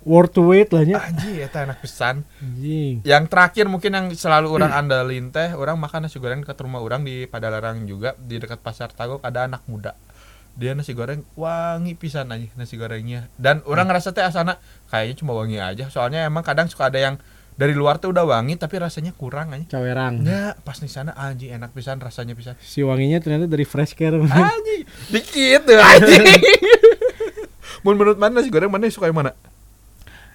Worth 0.07 0.39
to 0.39 0.47
wait 0.47 0.71
lah 0.71 0.87
nya. 0.87 0.95
Anjing 0.95 1.43
eta 1.43 1.67
enak 1.67 1.83
pisan. 1.83 2.23
Anjing. 2.39 3.03
Yang 3.03 3.23
terakhir 3.27 3.65
mungkin 3.67 3.91
yang 3.91 4.07
selalu 4.15 4.47
orang 4.55 4.71
andalin 4.71 5.27
teh, 5.33 5.51
orang 5.51 5.75
makan 5.75 6.07
nasi 6.07 6.23
goreng 6.23 6.45
ke 6.45 6.55
rumah 6.55 6.79
orang 6.79 7.03
di 7.03 7.27
Padalarang 7.27 7.83
juga 7.83 8.15
di 8.15 8.39
dekat 8.39 8.63
Pasar 8.63 8.95
Tagok 8.95 9.19
ada 9.25 9.49
anak 9.49 9.67
muda. 9.67 9.97
Dia 10.55 10.73
nasi 10.73 10.91
goreng 10.91 11.21
wangi 11.33 11.93
pisan 11.93 12.29
aja 12.29 12.47
nasi 12.53 12.75
gorengnya. 12.75 13.27
Dan 13.35 13.61
orang 13.63 13.85
ngerasa 13.85 14.11
teh 14.11 14.21
asana 14.21 14.57
kayaknya 14.87 15.15
cuma 15.17 15.33
wangi 15.33 15.57
aja. 15.57 15.87
Soalnya 15.87 16.23
emang 16.23 16.41
kadang 16.41 16.65
suka 16.65 16.87
ada 16.87 16.97
yang 16.97 17.15
dari 17.53 17.75
luar 17.75 17.99
tuh 17.99 18.09
udah 18.09 18.23
wangi 18.23 18.55
tapi 18.55 18.79
rasanya 18.79 19.11
kurang 19.11 19.51
aja. 19.51 19.67
Cawerang. 19.69 20.23
Ya, 20.23 20.55
pas 20.57 20.75
di 20.75 20.87
sana 20.87 21.11
anjing 21.11 21.51
enak 21.51 21.71
pisan 21.71 21.99
rasanya 21.99 22.31
pisan. 22.33 22.55
Si 22.59 22.79
wanginya 22.81 23.19
ternyata 23.19 23.45
dari 23.45 23.63
fresh 23.63 23.93
care. 23.93 24.15
Anjing, 24.15 24.83
dikit 25.09 25.61
tuh 25.63 25.75
anjing. 25.75 26.23
Mun 27.83 27.95
menurut 27.95 28.15
mana 28.15 28.39
nasi 28.39 28.47
goreng 28.47 28.67
mana 28.67 28.87
suka 28.87 29.07
yang 29.07 29.15
mana? 29.17 29.31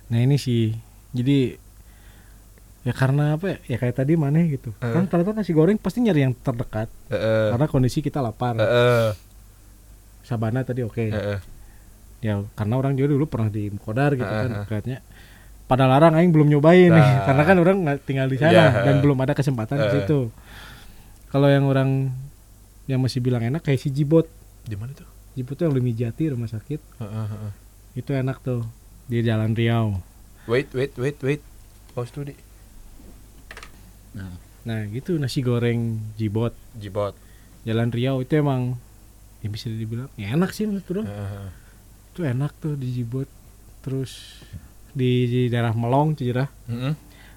Nah 0.06 0.20
ini 0.20 0.36
sih 0.36 0.72
jadi 1.12 1.56
ya 2.82 2.92
karena 2.92 3.36
apa 3.36 3.56
ya, 3.56 3.56
ya 3.66 3.76
kayak 3.78 3.96
tadi 3.96 4.12
mana 4.12 4.44
gitu 4.44 4.76
Eh. 4.76 4.92
kan 4.92 5.08
ternyata 5.08 5.32
nasi 5.32 5.56
goreng 5.56 5.80
pasti 5.80 6.04
nyari 6.04 6.20
yang 6.20 6.36
terdekat 6.36 6.92
Heeh. 7.08 7.56
karena 7.56 7.66
kondisi 7.66 8.04
kita 8.04 8.20
lapar 8.20 8.60
Heeh. 8.60 9.16
Sabana 10.24 10.60
tadi 10.60 10.80
oke 10.80 11.04
Heeh. 11.04 11.38
ya 12.20 12.40
karena 12.52 12.74
orang 12.74 12.92
juga 12.92 13.12
dulu 13.12 13.24
pernah 13.24 13.46
di 13.46 13.68
Kodar 13.74 14.12
gitu 14.12 14.24
Eh, 14.24 14.40
kan 14.40 14.50
dekatnya 14.58 14.98
pada 15.64 15.84
larang 15.84 16.12
aing 16.12 16.28
belum 16.28 16.48
nyobain 16.48 16.88
nih 16.88 16.96
Nah. 17.12 17.24
karena 17.26 17.42
kan 17.42 17.56
orang 17.58 17.76
nggak 17.82 17.98
tinggal 18.02 18.26
di 18.26 18.36
sana 18.36 18.52
Iya, 18.52 18.66
dan 18.82 18.94
belum 18.98 19.16
ada 19.18 19.32
kesempatan 19.32 19.76
di 19.78 19.86
Eh. 19.86 19.92
situ 19.94 20.20
kalau 21.28 21.46
yang 21.46 21.64
orang 21.64 22.08
yang 22.84 22.98
masih 22.98 23.18
bilang 23.18 23.40
enak 23.42 23.60
kayak 23.60 23.78
si 23.78 23.88
Jibot 23.88 24.28
Di 24.60 24.74
mana 24.74 24.92
tuh? 24.92 25.08
Jibot 25.34 25.54
tuh 25.54 25.64
yang 25.64 25.74
Lumi 25.74 25.92
Jati 25.92 26.28
rumah 26.28 26.46
sakit 26.46 26.80
Heeh, 26.98 27.26
heeh. 27.26 27.52
itu 27.94 28.10
enak 28.10 28.40
tuh 28.40 28.64
di 29.04 29.20
Jalan 29.20 29.52
Riau 29.52 30.00
Wait, 30.44 30.68
wait, 30.70 30.92
wait, 30.94 31.16
wait. 31.20 31.40
Pause 31.90 32.12
dulu 32.12 32.24
di. 32.26 32.36
nah 34.64 34.80
gitu 34.86 35.16
nasi 35.16 35.40
goreng 35.40 36.00
Jibot 36.14 36.52
Jibot. 36.74 37.12
Jalan 37.62 37.88
Riau 37.88 38.20
itu 38.20 38.32
emang 38.34 38.76
ya 39.44 39.48
bisa 39.48 39.68
dibilang 39.68 40.08
ya 40.16 40.32
enak 40.32 40.50
sih 40.50 40.64
menurut 40.64 40.88
orang 40.90 41.06
Heeh. 41.06 41.48
itu 42.10 42.20
enak 42.24 42.50
tuh 42.56 42.74
di 42.74 42.88
Jibot 42.90 43.28
terus 43.80 44.40
di, 44.90 45.28
di 45.28 45.40
daerah 45.46 45.70
Melong 45.70 46.16
Cijerah 46.16 46.48
Heeh. 46.66 46.94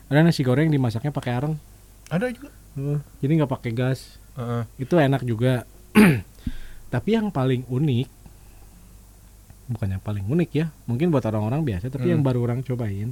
ada 0.08 0.20
nasi 0.22 0.40
goreng 0.42 0.72
dimasaknya 0.72 1.12
pakai 1.12 1.32
areng 1.34 1.56
Ada 2.08 2.32
juga. 2.32 2.48
Uh, 2.74 3.04
jadi 3.20 3.32
nggak 3.38 3.52
pakai 3.52 3.72
gas 3.72 4.16
Heeh. 4.34 4.64
itu 4.80 4.96
enak 4.96 5.22
juga 5.22 5.68
tapi 6.94 7.10
yang 7.12 7.28
paling 7.28 7.68
unik 7.68 8.08
bukan 9.68 9.88
yang 9.92 10.00
paling 10.00 10.24
unik 10.24 10.50
ya 10.54 10.66
mungkin 10.88 11.12
buat 11.12 11.26
orang-orang 11.26 11.60
biasa 11.62 11.92
tapi 11.92 12.08
Hmm. 12.08 12.14
yang 12.16 12.22
baru 12.24 12.48
orang 12.48 12.64
cobain 12.64 13.12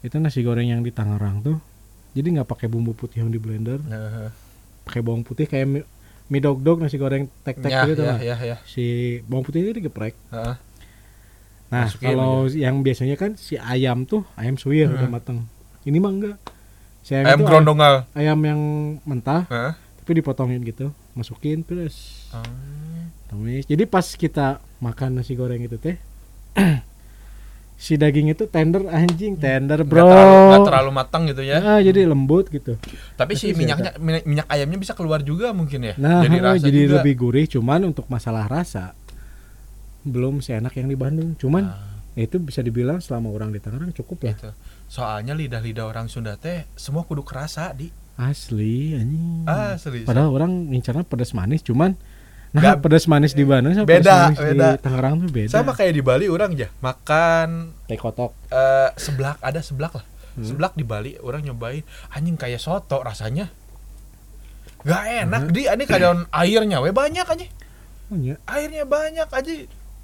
itu 0.00 0.16
nasi 0.16 0.40
goreng 0.40 0.68
yang 0.68 0.80
di 0.80 0.88
Tangerang 0.88 1.44
tuh 1.44 1.60
jadi 2.14 2.24
nggak 2.30 2.48
pakai 2.48 2.66
bumbu 2.66 2.96
putih 2.96 3.20
yang 3.20 3.28
di 3.28 3.36
blender 3.36 3.76
Heeh. 3.82 4.32
pakai 4.84 5.00
bawang 5.00 5.20
putih 5.20 5.44
kayak 5.44 5.84
mie, 6.26 6.40
dog 6.40 6.60
dog 6.60 6.78
nasi 6.78 6.96
goreng 6.96 7.28
tek 7.40 7.58
tek 7.58 7.68
Ya, 7.68 7.84
gitu 7.84 8.00
ya, 8.00 8.08
lah 8.08 8.18
ya, 8.18 8.36
ya. 8.38 8.56
si 8.64 8.84
bawang 9.22 9.42
putih 9.42 9.60
itu 9.60 9.72
digeprek 9.74 10.16
Heeh. 10.28 10.54
nah 11.66 11.84
Masukin 11.84 12.06
kalau 12.06 12.32
yang 12.48 12.80
biasanya 12.80 13.14
kan 13.14 13.34
si 13.34 13.54
ayam 13.54 14.04
tuh 14.04 14.24
ayam 14.34 14.54
suwir 14.54 14.86
Hmm. 14.86 14.96
udah 14.96 15.10
mateng 15.10 15.38
ini 15.82 15.98
mah 15.98 16.10
enggak 16.10 16.36
si 17.00 17.12
ayam, 17.12 17.26
Ayam 17.26 17.40
grondongal. 17.42 17.94
ayam 18.12 18.38
yang 18.40 18.60
mentah 19.02 19.44
Heeh. 19.46 19.72
tapi 19.98 20.10
dipotongin 20.14 20.60
gitu 20.60 20.88
masukin 21.12 21.60
terus 21.60 22.26
Ah. 22.30 22.44
tumis 23.26 23.64
jadi 23.64 23.84
pas 23.84 24.04
kita 24.06 24.46
makan 24.78 25.16
nasi 25.16 25.32
goreng 25.32 25.60
itu 25.60 25.76
teh 25.76 25.96
si 27.76 27.94
daging 27.94 28.30
itu 28.30 28.46
tender 28.46 28.86
anjing 28.86 29.34
tender 29.34 29.80
Nggak 29.80 29.90
bro 29.90 30.06
terlalu, 30.06 30.36
nggak 30.48 30.66
terlalu 30.66 30.90
matang 30.90 31.22
gitu 31.26 31.42
ya. 31.42 31.58
Ah, 31.58 31.78
jadi 31.78 32.04
lembut 32.04 32.48
gitu 32.48 32.78
Tapi 33.14 33.34
si 33.34 33.50
Tapi 33.50 33.60
minyaknya 33.60 33.90
minyak, 33.98 34.22
minyak 34.24 34.46
ayamnya 34.46 34.78
bisa 34.78 34.92
keluar 34.92 35.20
juga 35.20 35.50
mungkin 35.50 35.84
ya. 35.84 35.94
nah 35.96 36.22
jadi 36.22 36.32
jadi, 36.34 36.46
rasa 36.46 36.64
jadi 36.64 36.80
juga. 36.80 36.94
lebih 36.98 37.14
gurih 37.16 37.46
cuman 37.46 37.80
untuk 37.84 38.06
masalah 38.06 38.46
rasa 38.46 38.94
belum 40.02 40.38
seenak 40.38 40.74
yang 40.74 40.86
di 40.86 40.94
Bandung 40.94 41.32
cuman 41.34 41.64
Ah, 41.64 41.92
ya 42.14 42.24
itu 42.24 42.36
bisa 42.38 42.60
dibilang 42.60 43.00
selama 43.00 43.28
orang 43.28 43.50
di 43.50 43.58
Tangerang 43.58 43.90
cukup 43.92 44.18
ya 44.22 44.34
gitu. 44.34 44.50
Soalnya 44.86 45.34
lidah-lidah 45.34 45.84
orang 45.84 46.06
Sunda 46.06 46.36
teh 46.36 46.68
semua 46.74 47.02
kudu 47.02 47.24
kerasa 47.24 47.72
di. 47.72 47.90
asli 48.14 48.94
anjing 48.94 49.42
Ah, 49.44 49.74
serius. 49.74 50.06
padahal 50.06 50.30
orang 50.30 50.70
ngincarnya 50.70 51.02
pedas 51.02 51.34
manis 51.34 51.60
cuman 51.60 51.98
nah 52.54 52.60
Nggak- 52.62 52.78
pedas 52.80 53.04
manis 53.04 53.32
di 53.32 53.42
Bandung 53.42 53.74
sama 53.74 53.82
Beda, 53.84 53.98
pedas 53.98 54.14
manis 54.24 54.38
beda. 54.38 54.68
di 54.70 54.78
Tangerang 54.78 55.14
tuh 55.18 55.28
beda 55.28 55.50
Sama 55.50 55.72
kayak 55.72 55.92
di 55.92 56.02
Bali 56.02 56.26
orang 56.26 56.50
aja 56.52 56.68
makan 56.78 57.48
teh 57.84 57.98
kotok 57.98 58.30
eh 58.48 58.90
seblak 58.94 59.36
ada 59.40 59.58
seblak 59.58 59.92
lah. 59.92 60.06
Hmm. 60.32 60.42
Seblak 60.44 60.72
di 60.72 60.82
Bali 60.82 61.14
orang 61.16 61.42
nyobain 61.42 61.82
anjing 62.08 62.34
kayak 62.34 62.58
soto 62.58 62.98
rasanya. 62.98 63.50
Gak 64.82 65.02
enak 65.22 65.42
Hmm. 65.42 65.52
di 65.52 65.62
ini 65.64 65.84
kadang 65.84 66.28
airnya 66.30 66.78
we 66.78 66.90
banyak 66.90 67.24
aja. 67.24 67.46
oh 68.04 68.16
iya 68.16 68.36
Airnya 68.44 68.84
banyak 68.84 69.26
aja. 69.26 69.52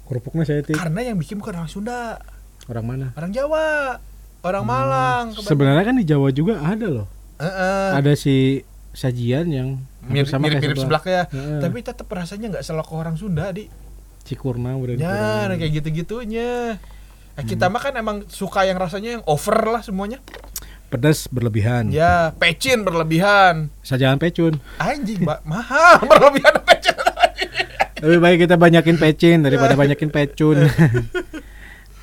kerupuknya 0.03 0.43
saya 0.43 0.59
tik 0.59 0.73
Karena 0.73 1.03
yang 1.03 1.15
bikin 1.15 1.37
bukan 1.37 1.55
orang 1.55 1.67
Sunda, 1.67 2.19
orang 2.65 2.83
mana 2.83 3.07
orang 3.13 3.31
Jawa, 3.31 3.95
orang 4.41 4.63
Malang. 4.63 5.25
kebanyakan. 5.31 5.47
sebenarnya 5.47 5.83
kan 5.85 5.95
di 5.95 6.03
Jawa 6.03 6.27
juga 6.29 6.59
ada 6.59 6.87
loh 6.89 7.07
Heeh. 7.37 7.89
ada 7.93 8.11
si 8.13 8.59
sajian 8.91 9.47
yang 9.47 9.69
hampir 10.01 10.11
mirip 10.11 10.27
sama 10.27 10.43
kayak 10.47 10.59
mirip 10.59 10.75
seblak. 10.75 11.03
seblak 11.03 11.03
ya. 11.05 11.23
Tapi 11.59 11.77
tetap 11.79 12.07
rasanya 12.07 12.45
nggak 12.49 12.63
selok 12.63 12.89
orang 12.91 13.15
Sunda 13.15 13.49
di. 13.49 13.69
cikurna 14.21 14.73
udah 14.73 14.93
Ya, 14.95 15.09
nah, 15.43 15.55
kayak 15.55 15.71
gitu-gitunya. 15.75 16.77
Nah, 17.31 17.43
kita 17.43 17.65
Hmm. 17.65 17.73
mah 17.73 17.81
kan 17.81 17.93
emang 17.95 18.17
suka 18.27 18.63
yang 18.63 18.75
rasanya 18.75 19.15
yang 19.15 19.23
over 19.25 19.55
lah 19.67 19.79
semuanya. 19.79 20.19
pedas 20.87 21.23
berlebihan 21.25 21.87
Ya, 21.87 22.35
pecin 22.35 22.83
berlebihan. 22.83 23.71
sajian 23.79 24.17
pecun 24.17 24.59
Anjing, 24.75 25.21
Mbak, 25.21 25.39
mahal 25.41 26.03
berlebihan 26.09 26.59
pecin. 26.61 26.91
lebih 28.01 28.19
baik 28.19 28.37
kita 28.41 28.55
banyakin 28.55 28.97
pecin 28.97 29.37
daripada 29.39 29.73
banyakin 29.73 30.09
pecun 30.09 30.57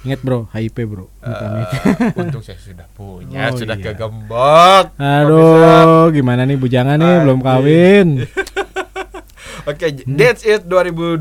ingat 0.01 0.21
bro 0.21 0.47
HIP 0.49 0.79
bro. 0.85 1.11
Eh, 1.21 2.15
untung 2.21 2.39
saya 2.39 2.55
sudah 2.57 2.87
punya, 2.89 3.49
Oh, 3.49 3.57
sudah 3.57 3.75
iya. 3.75 3.85
kegembok. 3.89 4.95
aduh 4.95 6.09
gimana 6.09 6.43
nih 6.43 6.55
bujangan 6.55 6.97
nih 6.97 7.17
belum 7.21 7.41
kawin 7.41 8.09
Oke, 9.67 9.85
Hmm. 10.01 10.17
that's 10.17 10.41
it 10.43 10.65
2023 10.65 11.21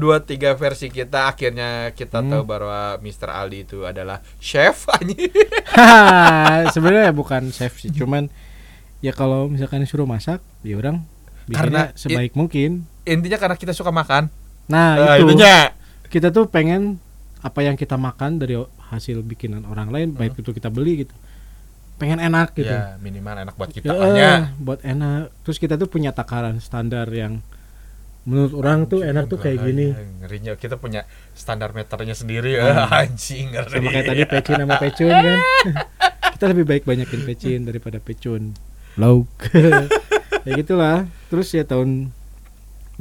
versi 0.56 0.88
kita. 0.88 1.28
Akhirnya 1.28 1.92
kita 1.92 2.24
Hmm. 2.24 2.32
tahu 2.32 2.44
bahwa 2.48 2.96
Mr. 2.98 3.28
Aldi 3.28 3.60
itu 3.62 3.84
adalah 3.84 4.24
chef 4.40 4.88
sebenarnya 6.70 7.12
bukan 7.12 7.50
chef 7.50 7.76
sih 7.78 7.92
cuman 7.92 8.32
ya 9.00 9.12
kalau 9.12 9.48
misalkan 9.48 9.84
disuruh 9.84 10.06
masak 10.06 10.40
ya 10.62 10.76
orang 10.76 11.04
Karena 11.46 11.92
sebaik 11.94 12.34
mungkin 12.34 12.88
Intinya 13.04 13.36
karena 13.36 13.56
kita 13.56 13.72
suka 13.72 13.88
makan. 13.90 14.28
nah 14.66 14.96
Nah, 14.96 15.16
itu 15.16 15.28
intinya. 15.28 15.72
kita 16.06 16.28
tuh 16.30 16.44
pengen 16.46 17.00
apa 17.42 17.60
yang 17.62 17.78
kita 17.78 17.96
makan 17.96 18.42
dari 18.42 18.58
hasil 18.90 19.22
bikinan 19.22 19.68
orang 19.70 19.94
lain 19.94 20.08
baik 20.18 20.40
itu 20.40 20.50
kita 20.54 20.74
beli 20.74 21.06
gitu. 21.06 21.14
Pengen 21.98 22.22
enak 22.22 22.54
gitu. 22.54 22.70
Ya, 22.70 22.98
minimal 23.02 23.42
enak 23.42 23.58
buat 23.58 23.74
kita 23.74 23.90
Ya, 24.14 24.54
buat 24.62 24.86
enak. 24.86 25.34
Terus 25.42 25.58
kita 25.58 25.82
tuh 25.82 25.90
punya 25.90 26.14
takaran 26.14 26.62
standar 26.62 27.10
yang 27.10 27.42
menurut 28.28 28.54
orang 28.60 28.86
tuh 28.86 29.02
enak 29.02 29.32
tuh 29.32 29.40
kayak 29.42 29.66
gini. 29.66 29.96
Bahaya, 29.96 30.14
Ngerinya. 30.22 30.52
Kita 30.60 30.76
punya 30.78 31.08
standar 31.34 31.74
meternya 31.74 32.14
sendiri. 32.14 32.60
Hmm. 32.60 32.70
ya. 32.70 32.86
Anjing 33.02 33.46
ngeri. 33.56 33.72
sama 33.82 33.90
kayak 33.90 34.06
tadi 34.06 34.24
pecin 34.30 34.56
sama 34.62 34.76
pecun 34.78 35.10
kan? 35.10 35.40
Kita 36.38 36.46
lebih 36.54 36.66
baik 36.70 36.84
banyakin 36.86 37.22
pecin 37.26 37.60
daripada 37.66 37.98
pecun. 37.98 38.54
Lauk. 39.00 39.30
Ya 40.48 40.56
gitulah. 40.64 41.04
Terus 41.28 41.52
ya 41.52 41.68
tahun 41.68 42.16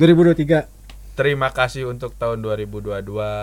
2023 0.02 0.66
Terima 1.16 1.48
kasih 1.48 1.88
untuk 1.88 2.12
tahun 2.12 2.44
2022. 2.44 3.00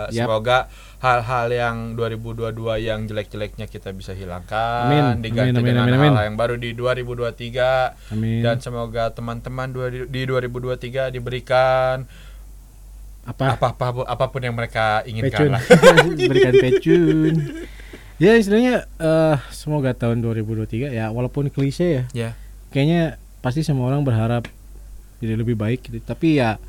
Yap. 0.08 0.14
Semoga 0.14 0.70
hal-hal 1.02 1.46
yang 1.50 1.76
2022 1.98 2.54
yang 2.80 3.02
jelek-jeleknya 3.04 3.66
kita 3.66 3.90
bisa 3.90 4.14
hilangkan, 4.14 4.86
Amin. 4.86 5.20
diganti 5.20 5.50
Amin, 5.52 5.58
amin, 5.58 5.74
dengan 5.74 5.84
amin, 5.84 5.94
amin. 5.98 6.12
hal 6.14 6.24
yang 6.24 6.38
baru 6.38 6.54
di 6.54 6.70
2023 6.72 8.14
amin 8.14 8.40
dan 8.40 8.56
semoga 8.58 9.10
teman-teman 9.10 9.68
di 10.06 10.22
2023 10.24 11.10
diberikan 11.10 12.06
apa 13.24 13.56
apa-apa 13.56 14.04
apa 14.04 14.24
pun 14.28 14.38
yang 14.38 14.52
mereka 14.52 15.00
pecun 15.00 15.10
inginkan 15.10 15.48
lah. 15.50 15.62
berikan 16.30 16.54
pecun 16.54 17.34
ya 18.16 18.36
istilahnya 18.36 18.84
eh 18.94 19.36
semoga 19.48 19.90
tahun 19.90 20.20
2023 20.20 20.92
ya 20.92 21.08
walaupun 21.08 21.48
klise 21.48 21.88
ya 21.90 22.04
Ya. 22.12 22.30
kayaknya 22.68 23.16
pasti 23.40 23.64
semua 23.64 23.88
orang 23.88 24.04
berharap 24.04 24.44
jadi 25.18 25.34
lebih 25.34 25.56
baik 25.56 25.88
gitu 25.88 25.98
tapi 25.98 26.36
ya 26.36 26.60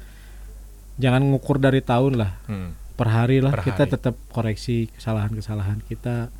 jangan 0.95 1.21
ngukur 1.23 1.57
dari 1.57 1.79
tahun 1.79 2.15
lah 2.15 2.31
Hmm. 2.45 2.71
per 2.93 3.07
hari 3.07 3.39
lah 3.39 3.51
Per 3.51 3.63
kita 3.65 3.83
hari. 3.83 3.91
tetap 3.91 4.15
koreksi 4.29 4.87
kesalahan-kesalahan 4.91 5.79
kita 5.81 6.31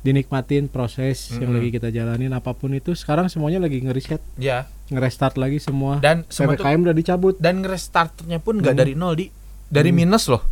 dinikmatin 0.00 0.66
proses 0.66 1.30
yang 1.30 1.48
Mm-mm. 1.48 1.56
lagi 1.56 1.68
kita 1.72 1.88
jalanin 1.88 2.30
apa 2.30 2.50
pun 2.52 2.72
itu 2.72 2.90
sekarang 2.92 3.28
semuanya 3.28 3.62
lagi 3.62 3.78
ngeriset 3.78 4.18
Ya. 4.34 4.66
ngerestart 4.88 5.36
lagi 5.36 5.56
semua 5.56 5.98
Dan 5.98 6.26
semua 6.26 6.58
ppkm 6.58 6.78
udah 6.82 6.96
dicabut 6.96 7.34
dan 7.36 7.62
ngerestartnya 7.62 8.36
pun 8.36 8.58
nggak 8.58 8.72
Hmm. 8.72 8.82
dari 8.82 8.92
nol 8.92 9.14
di 9.14 9.26
dari 9.64 9.88
Hmm. 9.88 9.98
minus 10.00 10.26
loh 10.26 10.42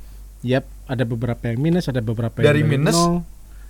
Yap, 0.41 0.65
ada 0.87 1.05
beberapa 1.05 1.43
yang 1.45 1.61
minus 1.61 1.85
ada 1.85 2.01
beberapa 2.01 2.33
yang 2.35 2.47
Dari 2.47 2.63
minus? 2.63 2.95
nol. 2.95 3.27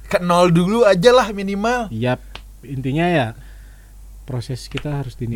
ke 0.06 0.20
nol 0.20 0.50
dulu 0.50 0.84
aja 0.84 1.10
lah 1.10 1.26
minimal 1.30 1.88
Yap, 1.88 2.20
intinya 2.62 3.06
ya 3.06 3.26
proses 4.22 4.66
kita 4.66 4.94
harus 4.94 5.16
Nikmatin 5.16 5.32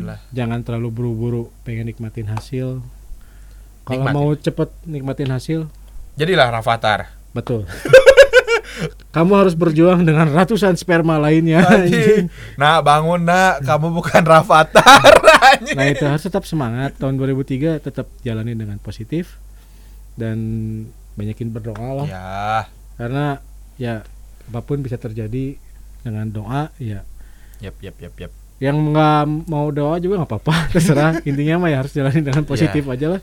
jangan 0.32 0.58
terlalu 0.62 0.88
buru-buru 0.90 1.42
pengen 1.62 1.86
nikmatin 1.86 2.26
hasil 2.26 2.80
kalau 3.82 4.04
mau 4.10 4.28
cepet 4.38 4.68
nikmatin 4.86 5.30
hasil 5.30 5.66
jadilah 6.14 6.48
Rafathar 6.52 7.12
betul. 7.32 7.64
Kamu 9.12 9.36
harus 9.36 9.52
berjuang 9.52 10.08
dengan 10.08 10.32
ratusan 10.32 10.80
sperma 10.80 11.20
lainnya 11.20 11.60
Anjing. 11.68 12.32
nah 12.56 12.80
bangun 12.80 13.28
nak. 13.28 13.60
Kamu 13.60 13.92
bukan 13.92 14.24
Rafathar 14.24 15.20
anjing. 15.52 15.76
Nah 15.76 15.86
itu 15.92 16.04
harus 16.08 16.24
tetap 16.24 16.48
semangat. 16.48 16.96
Tahun 16.96 17.20
2003 17.20 17.84
tetap 17.84 18.08
jalani 18.24 18.56
dengan 18.56 18.80
positif 18.80 19.36
dan 20.16 20.38
banyakin 21.20 21.52
berdoa 21.52 21.88
lah. 22.02 22.06
Ya. 22.08 22.56
Karena 22.96 23.26
ya 23.76 24.00
apa 24.48 24.60
pun 24.64 24.80
bisa 24.80 24.96
terjadi 24.96 25.60
dengan 26.00 26.32
doa 26.32 26.72
ya. 26.80 27.04
Yap 27.60 27.76
yap 27.84 27.96
yap 28.00 28.14
yap. 28.16 28.32
Yang 28.56 28.76
nggak 28.96 29.22
mau 29.52 29.68
doa 29.68 30.00
juga 30.00 30.24
nggak 30.24 30.30
apa-apa 30.32 30.56
terserah. 30.72 31.20
Intinya 31.28 31.60
mah 31.60 31.68
ya 31.68 31.84
harus 31.84 31.92
jalani 31.92 32.24
dengan 32.24 32.48
positif 32.48 32.88
aja 32.88 33.18
lah 33.18 33.22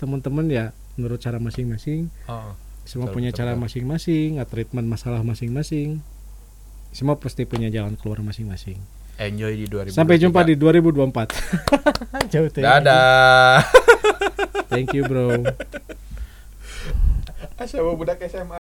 teman-teman 0.00 0.48
ya 0.48 0.72
menurut 0.96 1.20
cara 1.20 1.36
masing-masing. 1.36 2.08
Oh. 2.24 2.56
semua 2.88 3.12
Betul, 3.12 3.16
punya 3.20 3.30
betul, 3.30 3.38
cara 3.44 3.52
masing-masing 3.60 4.40
nggak 4.40 4.48
treatment 4.48 4.88
masalah 4.88 5.20
masing-masing. 5.20 6.00
Semua 6.90 7.20
pasti 7.20 7.44
punya 7.44 7.68
jalan 7.68 7.94
keluar 8.00 8.24
masing-masing. 8.24 8.80
Enjoy 9.20 9.52
di 9.52 9.68
2023 9.68 10.00
sampai 10.00 10.16
jumpa 10.16 10.40
di 10.48 10.56
2024 10.56 11.12
jauh 12.32 12.48
teh. 12.48 12.64
dadah. 12.64 13.60
Thank 14.72 14.96
you 14.96 15.04
bro. 15.04 15.44
Asal 17.60 17.84
budak 17.92 18.24
SMA 18.24 18.59